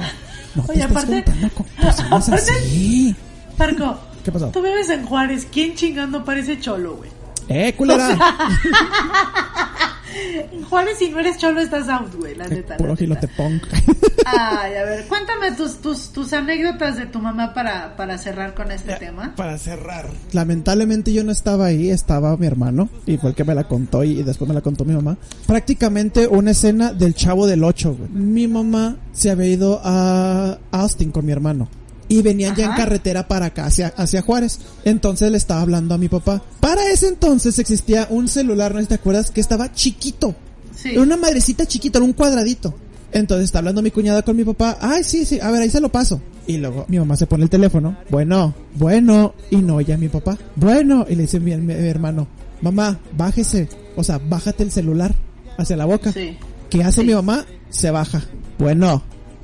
[0.53, 1.23] No te Oye, estás aparte-
[1.55, 3.15] con personas aparte- así.
[3.57, 4.47] Marco, ¿Qué pasó?
[4.49, 7.09] tú vives en Juárez, ¿quién chingando parece cholo, güey?
[7.53, 8.17] Eh, culera.
[10.51, 12.77] En Juárez, si no eres cholo, estás out, güey, la neta.
[12.77, 13.03] Puro la neta.
[13.03, 13.63] gilote punk.
[14.25, 18.71] Ay, a ver, cuéntame tus, tus, tus anécdotas de tu mamá para, para cerrar con
[18.71, 19.33] este tema.
[19.35, 20.09] Para cerrar.
[20.31, 24.03] Lamentablemente yo no estaba ahí, estaba mi hermano, y fue el que me la contó
[24.03, 25.17] y, y después me la contó mi mamá.
[25.47, 28.09] Prácticamente una escena del chavo del 8, güey.
[28.09, 31.67] Mi mamá se había ido a Austin con mi hermano.
[32.11, 34.59] Y venían ya en carretera para acá, hacia, hacia Juárez.
[34.85, 36.41] Entonces le estaba hablando a mi papá.
[36.59, 40.35] Para ese entonces existía un celular, no sé si te acuerdas, que estaba chiquito.
[40.75, 40.89] Sí.
[40.91, 42.73] Era una madrecita chiquita, era un cuadradito.
[43.13, 44.77] Entonces está hablando mi cuñada con mi papá.
[44.81, 46.21] Ay, sí, sí, a ver, ahí se lo paso.
[46.47, 47.97] Y luego mi mamá se pone el teléfono.
[48.09, 49.33] Bueno, bueno.
[49.49, 50.37] Y no oye a mi papá.
[50.55, 51.05] Bueno.
[51.09, 52.27] Y le dice mi, mi hermano.
[52.61, 53.67] Mamá, bájese.
[53.95, 55.13] O sea, bájate el celular
[55.57, 56.11] hacia la boca.
[56.11, 56.37] Sí.
[56.69, 57.07] ¿Qué hace Sí.
[57.07, 57.45] mi mamá?
[57.69, 58.21] Se baja.
[58.57, 59.03] Bueno.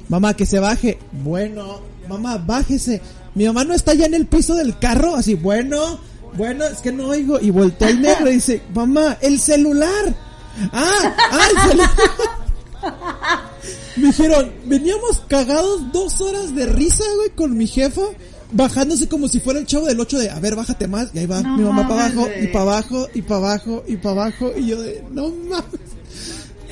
[0.09, 0.97] Mamá, que se baje.
[1.23, 1.81] Bueno.
[2.07, 3.01] Mamá, bájese.
[3.35, 5.15] Mi mamá no está ya en el piso del carro.
[5.15, 5.99] Así, bueno.
[6.35, 7.39] Bueno, es que no oigo.
[7.39, 10.15] Y voltea el negro y dice, mamá, el celular.
[10.71, 11.91] Ah, ah, el celular.
[13.97, 18.03] Me dijeron, veníamos cagados dos horas de risa, güey, con mi jefa,
[18.51, 21.25] bajándose como si fuera el chavo del 8 de, a ver, bájate más, y ahí
[21.25, 24.51] va No mi mamá para abajo, y para abajo, y para abajo, y para abajo,
[24.55, 25.86] y yo de, no mames.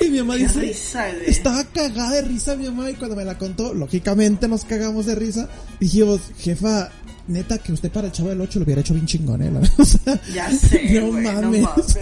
[0.00, 3.24] Y mi mamá Qué dice, risa, estaba cagada de risa mi mamá, y cuando me
[3.24, 5.48] la contó, lógicamente nos cagamos de risa,
[5.80, 6.90] dijimos, jefa,
[7.28, 9.50] neta, que usted para el chavo del 8 lo hubiera hecho bien chingón, eh.
[9.78, 11.42] O sea, Ya sé, no mames.
[11.42, 11.96] no mames,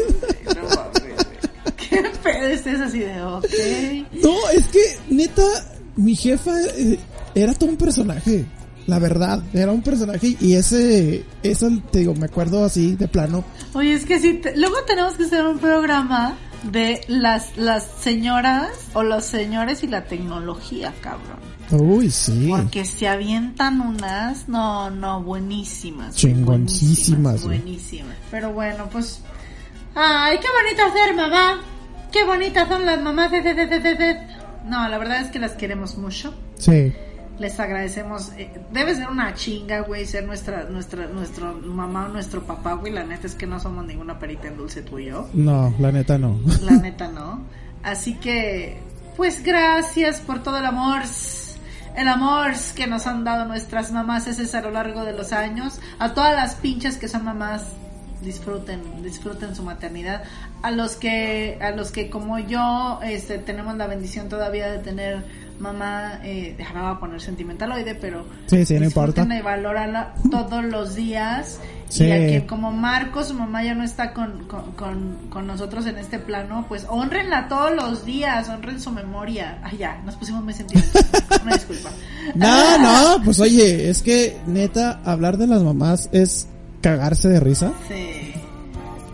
[0.57, 1.75] no mames.
[1.89, 3.45] Qué pedo estés así de, ok.
[4.23, 4.81] No, es que
[5.11, 5.43] neta,
[5.97, 6.99] mi jefa eh,
[7.35, 8.45] era todo un personaje.
[8.87, 13.43] La verdad, era un personaje y ese, eso te digo, me acuerdo así de plano.
[13.73, 18.71] Oye, es que sí, te- luego tenemos que hacer un programa de las, las señoras
[18.95, 21.39] o los señores y la tecnología, cabrón.
[21.71, 22.49] Uy, sí.
[22.51, 26.15] Porque se avientan unas, no, no, buenísimas.
[26.15, 27.59] Chingoncísimas, güey.
[27.59, 28.17] Buenísimas.
[28.31, 29.21] Pero bueno, pues.
[29.95, 31.63] Ay, qué bonita ser mamá.
[32.13, 33.31] Qué bonitas son las mamás.
[34.67, 36.35] No, la verdad es que las queremos mucho.
[36.57, 36.93] Sí.
[37.39, 38.31] Les agradecemos.
[38.39, 42.93] eh, debe ser una chinga, güey, ser nuestra, nuestra, nuestro mamá o nuestro papá, güey.
[42.93, 45.29] La neta es que no somos ninguna perita en dulce tú y yo.
[45.33, 46.39] No, la neta no.
[46.63, 47.43] La neta no.
[47.83, 48.79] Así que,
[49.17, 51.03] pues gracias por todo el amor.
[51.97, 55.81] El amor que nos han dado nuestras mamás ese a lo largo de los años.
[55.99, 57.65] A todas las pinches que son mamás,
[58.23, 60.23] disfruten, disfruten su maternidad.
[60.63, 65.25] A los que, a los que como yo, este, tenemos la bendición todavía de tener
[65.59, 69.27] mamá, eh, me a poner sentimentaloide, pero Sí, sí, no importa.
[69.39, 71.59] y valórala todos los días.
[71.89, 72.05] Sí.
[72.05, 75.87] Y a que como Marco, su mamá ya no está con, con, con, con nosotros
[75.87, 79.59] en este plano, pues honrenla todos los días, honren su memoria.
[79.63, 81.07] Ay, ya, nos pusimos muy sentimentales.
[81.43, 81.91] Una disculpa.
[82.35, 86.49] No, no, pues oye, es que neta, hablar de las mamás es
[86.81, 88.33] cagarse de risa Sí.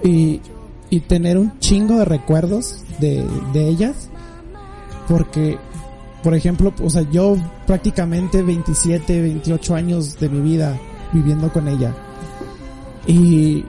[0.08, 0.40] y,
[0.90, 4.08] y tener un chingo de recuerdos de, de ellas.
[5.08, 5.58] Porque,
[6.22, 10.78] por ejemplo, o sea, yo prácticamente 27, 28 años de mi vida
[11.12, 11.94] viviendo con ella.
[13.06, 13.64] Y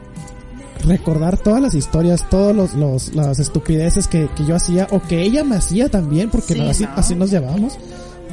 [0.86, 5.22] recordar todas las historias, todos los, los las estupideces que, que yo hacía o que
[5.22, 6.90] ella me hacía también, porque Sí, no, así, ¿no?
[6.96, 7.78] así nos llevábamos.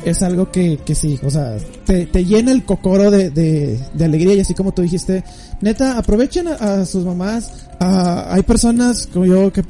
[0.04, 4.04] Es algo que, que sí, o sea, te, te llena el cocoro de, de, de
[4.04, 5.24] alegría y así como tú dijiste,
[5.60, 7.66] neta, aprovechen a, a sus mamás.
[7.80, 9.64] Ah, hay personas como yo que,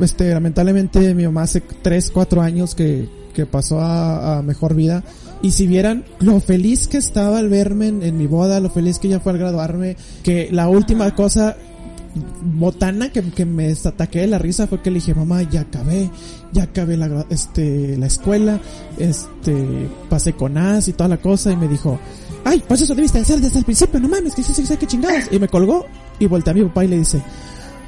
[0.00, 5.02] este, lamentablemente mi mamá hace 3, 4 años que, que pasó a, a mejor vida.
[5.42, 9.08] Y si vieran lo feliz que estaba al verme en, mi boda, lo feliz que
[9.08, 11.56] ella fue al graduarme, que la última cosa
[12.42, 16.10] botana que, que me ataqué de la risa fue que le dije, mamá, ya acabé,
[16.52, 18.60] ya acabé la, este, la escuela,
[18.98, 21.98] este, pasé con AS y toda la cosa y me dijo,
[22.44, 25.28] ay, pues eso debiste hacer desde el principio, no mames, que sí, qué chingadas.
[25.30, 25.86] Y me colgó
[26.18, 27.22] y volteé a mi papá y le dice,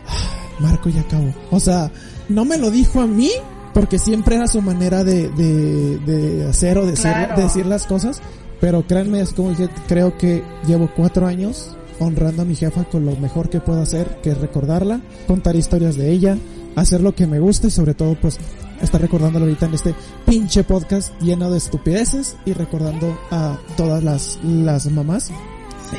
[0.08, 1.34] "Ah, Marco ya acabó.
[1.50, 1.90] O sea,
[2.28, 3.30] no me lo dijo a mí
[3.74, 7.36] porque siempre era su manera de, de, de hacer o decir, Claro.
[7.36, 8.20] de decir las cosas.
[8.60, 13.04] Pero créanme, es como dije, creo que llevo cuatro años honrando a mi jefa con
[13.04, 16.36] lo mejor que puedo hacer, que es recordarla, contar historias de ella,
[16.76, 18.38] hacer lo que me gusta y sobre todo pues
[18.80, 19.94] estar recordándolo ahorita en este
[20.26, 25.30] pinche podcast lleno de estupideces y recordando a todas las, las mamás.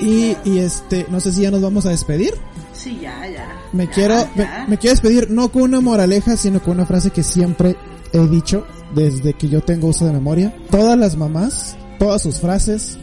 [0.02, 2.34] Y, y este, no sé si ya nos vamos a despedir.
[2.74, 3.48] Sí, ya, ya.
[3.72, 4.66] Me Ya, quiero, ya.
[4.68, 7.76] me quiero despedir no con una moraleja, sino con una frase que siempre
[8.12, 8.66] he dicho
[8.96, 10.54] desde que yo tengo uso de memoria.
[10.70, 12.98] Todas las mamás, todas sus frases,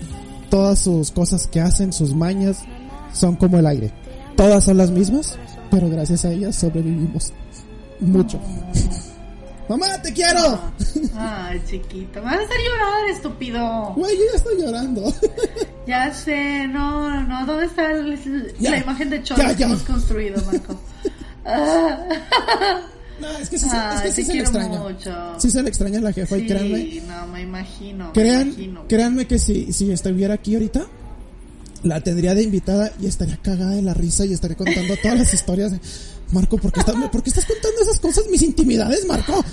[0.51, 2.62] todas sus cosas que hacen, sus mañas,
[3.12, 3.93] son como el aire.
[4.37, 5.39] Todas son las mismas,
[5.71, 7.33] pero gracias a ellas sobrevivimos
[8.01, 8.41] mucho.
[9.68, 10.59] Mamá, te quiero.
[11.16, 12.18] Ay, chiquito.
[12.18, 13.93] Me vas a hacer llorar, estúpido.
[13.95, 15.03] Güey, yo ya estoy llorando.
[15.91, 17.47] Ya sé, no, no.
[17.47, 18.70] ¿Dónde está el- Ya.
[18.70, 20.80] la imagen de Cholo Ya, que hemos construido, Marco?
[23.20, 24.78] No, es que sí, se- es que sí se le extraña.
[24.78, 25.34] mucho.
[25.38, 27.03] Sí se le extraña a la jefa y créanme.
[27.07, 28.07] No, me imagino.
[28.07, 28.84] me Crean, imagino.
[28.88, 30.86] créanme que si, si estuviera aquí ahorita,
[31.82, 35.34] la tendría de invitada y estaría cagada de la risa y estaría contando todas las
[35.34, 35.80] historias de
[36.32, 39.45] Marco, ¿por qué, estás, ¿por qué estás contando esas cosas, mis intimidades, Marco?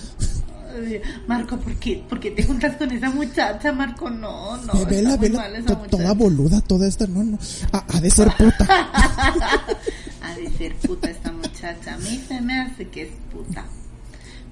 [1.27, 4.09] Marco, ¿por qué, ¿por qué te juntas con esa muchacha, Marco?
[4.09, 4.85] No, no.
[4.85, 5.49] Vela, vela,
[5.89, 7.39] toda boluda, toda esta, no, no.
[7.71, 8.67] Ha, ha de ser puta.
[10.21, 11.93] Ha de ser puta esta muchacha.
[11.93, 13.63] A mí se me hace que es puta.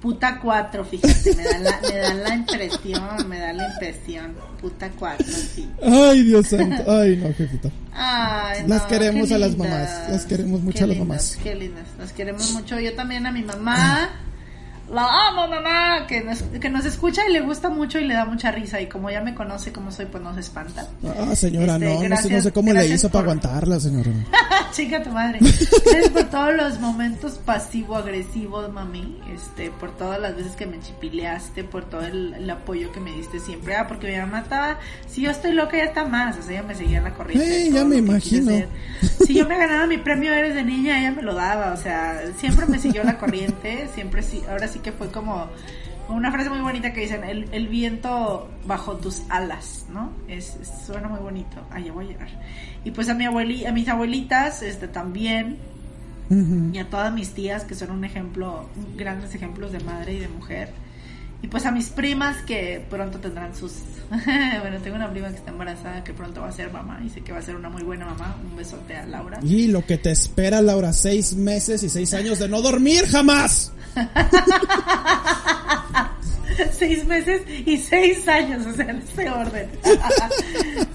[0.01, 4.35] Puta 4, fíjate, me da, la, me da la impresión, me da la impresión.
[4.61, 5.67] Puta 4, sí.
[5.81, 6.83] Ay, Dios santo.
[6.91, 7.71] Ay, no, jefita.
[7.91, 11.07] Ay, Las no, queremos qué a las mamás, las queremos mucho qué a las lindas,
[11.07, 11.39] mamás.
[11.41, 12.79] Qué lindas, las queremos mucho.
[12.79, 14.09] Yo también a mi mamá.
[14.91, 18.25] La amo, mamá, que nos, que nos escucha y le gusta mucho y le da
[18.25, 18.79] mucha risa.
[18.81, 20.87] Y como ya me conoce como soy, pues no se espanta.
[21.19, 23.79] Ah, señora, Este, no, no sé, no gracias- sé cómo le gracias hizo para aguantarla,
[23.79, 24.11] señora.
[24.73, 25.39] Chica tu madre.
[25.41, 29.17] Gracias por todos los momentos pasivo-agresivos, mami.
[29.33, 33.11] Este, por todas las veces que me chipileaste, por todo el, el apoyo que me
[33.13, 33.75] diste siempre.
[33.75, 34.77] Ah, porque mi mamá estaba,
[35.07, 36.37] si yo estoy loca, ya está más.
[36.37, 37.65] O sea, ella me seguía en la corriente.
[37.69, 38.51] todo ya me imagino.
[39.25, 41.71] Si yo me ganaba mi premio Eres de niña, ella me lo daba.
[41.73, 43.87] O sea, siempre me siguió la corriente.
[43.95, 45.47] Siempre sí, ahora sí que fue como
[46.07, 50.11] una frase muy bonita que dicen, el, el viento bajo tus alas, ¿no?
[50.27, 51.57] Es, es- suena muy bonito.
[51.71, 52.29] Ay, ya voy a llorar.
[52.83, 55.57] Y pues a mi abueli, a mis abuelitas, este también,
[56.73, 60.27] y a todas mis tías que son un ejemplo, grandes ejemplos de madre y de
[60.27, 60.69] mujer.
[61.45, 63.73] Y pues a mis primas que pronto tendrán sus...
[64.09, 67.21] bueno, tengo una prima que está embarazada que pronto va a ser mamá y sé
[67.21, 68.35] que va a ser una muy buena mamá.
[68.43, 69.39] Un besote a Laura.
[69.43, 73.71] Y lo que te espera, Laura, seis meses y seis años de no dormir jamás.
[76.79, 79.69] seis meses y seis años, o sea, en este orden.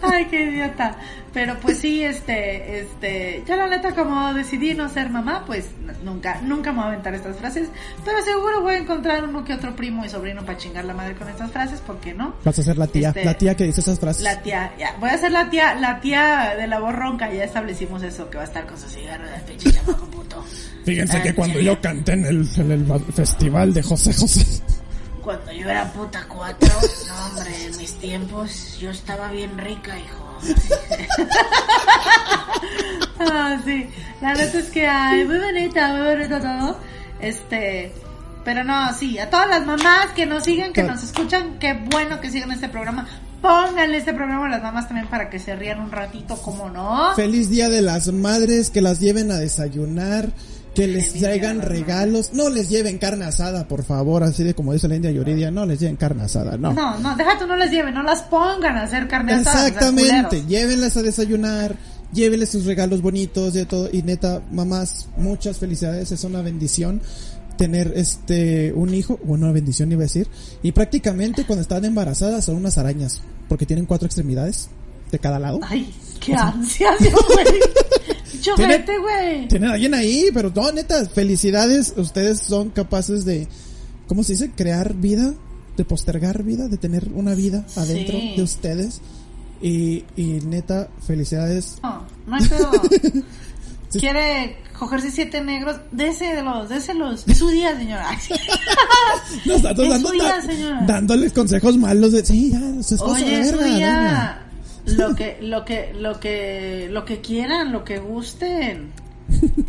[0.02, 0.98] Ay, qué idiota.
[1.32, 5.66] Pero pues sí, este, este, ya la neta como decidí no ser mamá, pues
[6.02, 7.68] nunca, nunca me voy a aventar estas frases,
[8.04, 11.14] pero seguro voy a encontrar uno que otro primo y sobrino para chingar la madre
[11.14, 12.34] con estas frases, ¿por qué no?
[12.44, 14.22] Vas a ser la tía, Este, la tía que dice esas frases.
[14.22, 17.44] La tía, ya, voy a ser la tía, la tía de la voz ronca, ya
[17.44, 20.44] establecimos eso, que va a estar con su cigarro de pinche chamaco puto.
[20.84, 21.64] Fíjense que cuando sí.
[21.64, 24.62] yo canté en el, en el festival de José José.
[25.22, 26.74] Cuando yo era puta cuatro,
[27.06, 30.29] no hombre, en mis tiempos yo estaba bien rica, hijo.
[33.18, 33.86] Ah, sí.
[34.20, 36.78] La neta es que, ay, muy bonita, muy bonito todo.
[37.20, 37.92] Este,
[38.44, 40.94] pero no, sí, a todas las mamás que nos siguen, que Claro.
[40.94, 43.06] nos escuchan, qué bueno que sigan este programa.
[43.42, 47.14] Pónganle este programa a las mamás también para que se rían un ratito, como no.
[47.14, 50.30] Feliz Día de las Madres, que las lleven a desayunar,
[50.74, 52.32] que les traigan regalos.
[52.32, 55.66] No les lleven carne asada, por favor, así de como dice la India Yuridia, no
[55.66, 56.72] les lleven carne asada, no.
[56.72, 59.64] No, no, deja tú no las lleven, no las pongan a hacer carne asada.
[59.64, 61.76] o Exactamente, llévenlas a desayunar,
[62.12, 63.88] llévenles sus regalos bonitos y todo.
[63.92, 67.00] Y neta, mamás, muchas felicidades, es una bendición
[67.56, 70.28] tener este un hijo, bueno, una bendición iba a decir.
[70.62, 74.70] Y prácticamente cuando están embarazadas son unas arañas, porque tienen cuatro extremidades
[75.10, 75.60] de cada lado.
[75.62, 77.46] Ay, qué ansias, yo, güey.
[78.56, 79.48] Vete, güey.
[79.48, 83.48] Tienen a alguien ahí, pero no, neta, felicidades, ustedes son capaces de,
[84.08, 84.50] ¿cómo se dice?
[84.50, 85.32] Crear vida,
[85.76, 88.34] de postergar vida, de tener una vida adentro Sí.
[88.36, 89.00] de ustedes.
[89.62, 91.76] Y, y neta, felicidades.
[91.82, 92.70] No, no hay pedo.
[93.92, 93.98] Sí.
[93.98, 97.24] Quiere cogerse siete negros, déselos, déselos.
[97.26, 98.08] Es su día, señora.
[99.44, 100.84] No, está- Es dando- su día, señora.
[100.86, 104.46] dándoles consejos malos de, sí, ya, su esposa, Oye, es su día.
[104.86, 108.92] Lo que, lo que, lo que, lo que quieran, lo que gusten.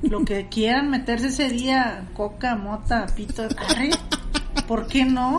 [0.02, 3.92] Lo que quieran meterse ese día, coca, mota, pito, arre.
[4.68, 5.38] ¿Por qué no?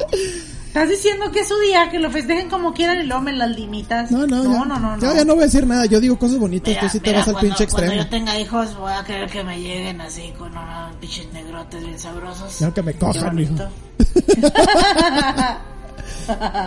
[0.66, 3.50] Estás diciendo que es su día, que lo festejen como quieran y luego me las
[3.50, 4.10] limitas.
[4.10, 5.14] No, no, no, ya, no, no, no.
[5.14, 7.28] ya no voy a decir nada, yo digo cosas bonitas, Mira, tú sí te vas
[7.28, 8.02] al cuando, pinche cuando extremo.
[8.04, 11.98] yo tenga hijos voy a querer que me lleguen así con unos pinches negrotes bien
[11.98, 12.58] sabrosos.
[12.58, 13.54] Ya que me cojan, hijo.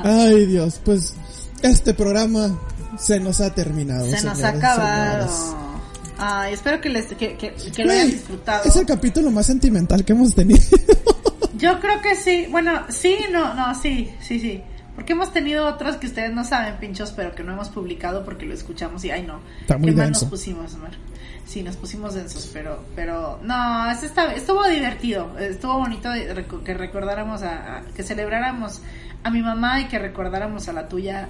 [0.03, 1.13] Ay, Dios, pues
[1.61, 2.57] este programa
[2.97, 4.05] se nos ha terminado.
[4.09, 5.29] Se nos ha acabado.
[6.17, 8.63] Ay, espero que les que, que, que lo hayan disfrutado.
[8.65, 10.61] Es el capítulo más sentimental que hemos tenido.
[11.57, 12.47] Yo creo que sí.
[12.49, 14.61] Bueno, sí, no, no, sí, sí, sí.
[14.95, 18.45] Porque hemos tenido otros que ustedes no saben, pinchos, pero que no hemos publicado porque
[18.45, 19.41] lo escuchamos y, ay, no.
[19.61, 20.21] Está muy ¿Qué mal denso.
[20.21, 20.91] nos pusimos, Omar?
[21.45, 25.37] Sí, nos pusimos densos, pero, pero, no, este está- estuvo divertido.
[25.37, 26.09] Estuvo bonito
[26.63, 28.79] que recordáramos a, a- que celebráramos
[29.23, 31.27] a mi mamá y que recordáramos a la tuya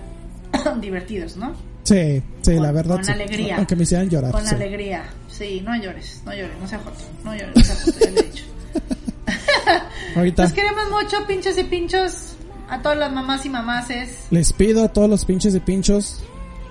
[0.81, 1.53] divertidos, ¿no?
[1.83, 2.95] Sí, sí, Con- la verdad.
[2.95, 3.11] con sí.
[3.11, 3.57] alegría.
[3.57, 4.31] Aunque me hicieran llorar.
[4.31, 4.55] Con sí.
[4.55, 5.03] alegría.
[5.29, 6.97] Sí, no llores, no llores, no seas joto.
[7.23, 8.43] No llores, no seas joto, ya le he dicho.
[10.15, 12.31] Ahorita Los queremos mucho, pinchos y pinchos.
[12.69, 14.25] A todas las mamás y mamases.
[14.31, 16.21] les pido a todos los pinches de pinchos,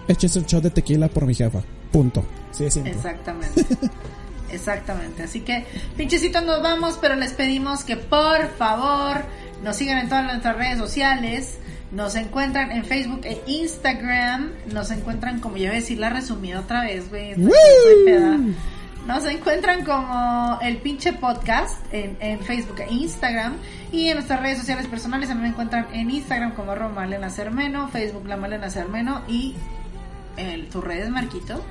[0.08, 1.60] échense un shot de tequila por mi jefa.
[1.92, 2.24] Punto.
[2.50, 2.76] Sí, es.
[2.78, 3.64] Exactamente.
[4.50, 5.22] Exactamente.
[5.22, 5.64] Así que,
[5.96, 9.22] pinchecitos, nos vamos, pero les pedimos que por favor
[9.62, 11.58] nos sigan en todas nuestras redes sociales.
[11.94, 14.50] Nos encuentran en Facebook e Instagram.
[14.72, 17.36] Nos encuentran, como ya voy a decir, la resumida otra vez, güey.
[19.06, 23.54] Nos encuentran como el pinche podcast en, en Facebook e Instagram.
[23.92, 27.88] Y en nuestras redes sociales personales mí me encuentran en Instagram como arroba Malena Cermeno,
[27.88, 29.54] Facebook la Malena Cermeno y
[30.36, 31.62] el, tus redes, Marquito.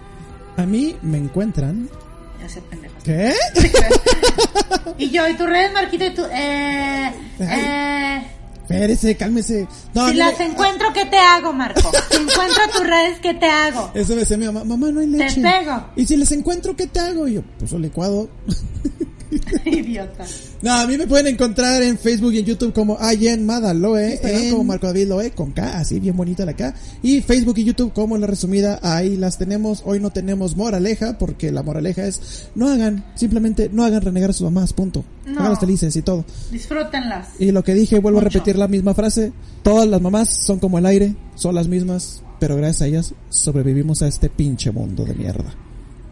[0.55, 1.89] A mí me encuentran.
[2.41, 2.95] Ya sé, pendejo.
[3.03, 3.33] ¿Qué?
[4.97, 8.32] y yo, y tus redes, Marquito, y tú, eh, eh.
[8.73, 9.67] Espérese, cálmese.
[9.93, 11.91] No, si mire, las encuentro, ¿qué te hago, Marco?
[12.09, 13.91] Si encuentro tus redes, ¿qué te hago?
[13.93, 15.41] Eso me decía mi mamá, mamá, no hay Te leche.
[15.41, 15.85] pego.
[15.95, 17.27] Y si les encuentro, ¿qué te hago?
[17.27, 18.29] Y yo, pues un licuado.
[19.65, 20.25] Idiota.
[20.61, 24.41] No, a mí me pueden encontrar en Facebook y en YouTube como Ayen Madaloe, Instagram
[24.41, 24.51] en...
[24.51, 26.73] como Marco David Loe, con K, así bien bonita la K.
[27.01, 29.81] Y Facebook y YouTube como la resumida, ahí las tenemos.
[29.85, 34.33] Hoy no tenemos moraleja, porque la moraleja es, no hagan, simplemente no hagan renegar a
[34.33, 35.03] sus mamás, punto.
[35.25, 35.53] No.
[35.57, 36.25] Felices y todo.
[36.51, 37.29] Disfrútenlas.
[37.39, 39.31] Y lo que dije, vuelvo a repetir la misma frase,
[39.61, 44.01] todas las mamás son como el aire, son las mismas, pero gracias a ellas sobrevivimos
[44.01, 45.53] a este pinche mundo de mierda.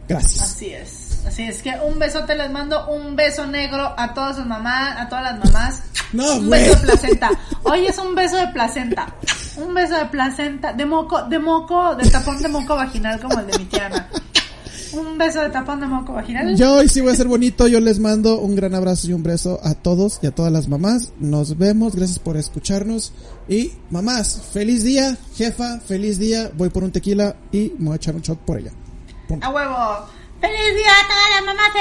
[0.07, 0.41] Gracias.
[0.41, 1.00] Así es.
[1.31, 5.07] Así es que un besote les mando, un beso negro a todas sus mamás, a
[5.07, 5.81] todas las mamás.
[6.11, 7.29] No, un beso de placenta.
[7.63, 9.15] Hoy es un beso de placenta.
[9.55, 13.47] Un beso de placenta, de moco, de moco, de tapón de moco vaginal como el
[13.47, 14.09] de mi tiana.
[14.91, 16.53] Un beso de tapón de moco vaginal.
[16.57, 19.23] Yo hoy sí voy a ser bonito, yo les mando un gran abrazo y un
[19.23, 21.13] beso a todos y a todas las mamás.
[21.17, 23.13] Nos vemos, gracias por escucharnos.
[23.47, 26.51] Y mamás, feliz día, jefa, feliz día.
[26.57, 28.73] Voy por un tequila y me voy a echar un shot por ella.
[29.29, 29.47] Punto.
[29.47, 30.20] A huevo.
[30.41, 31.71] ¡Feliz día a todas las mamás!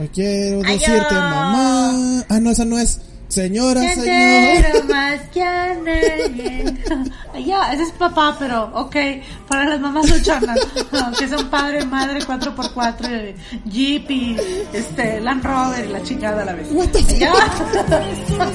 [0.00, 2.24] Hoy quiero decirte mamá.
[2.28, 3.00] Ah, no, esa no es.
[3.28, 4.06] Señora, Te señor.
[4.06, 5.74] quiero más que a.
[7.44, 8.96] Ya, ese es papá, pero ok,
[9.46, 10.58] para las mamás luchonas,
[11.18, 13.36] que son padre, madre, 4x4, eh,
[13.66, 14.36] Jeep y
[14.72, 16.68] este, Land Rover y la chingada a la vez.
[17.18, 17.32] Ya,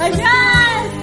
[0.09, 0.83] ya.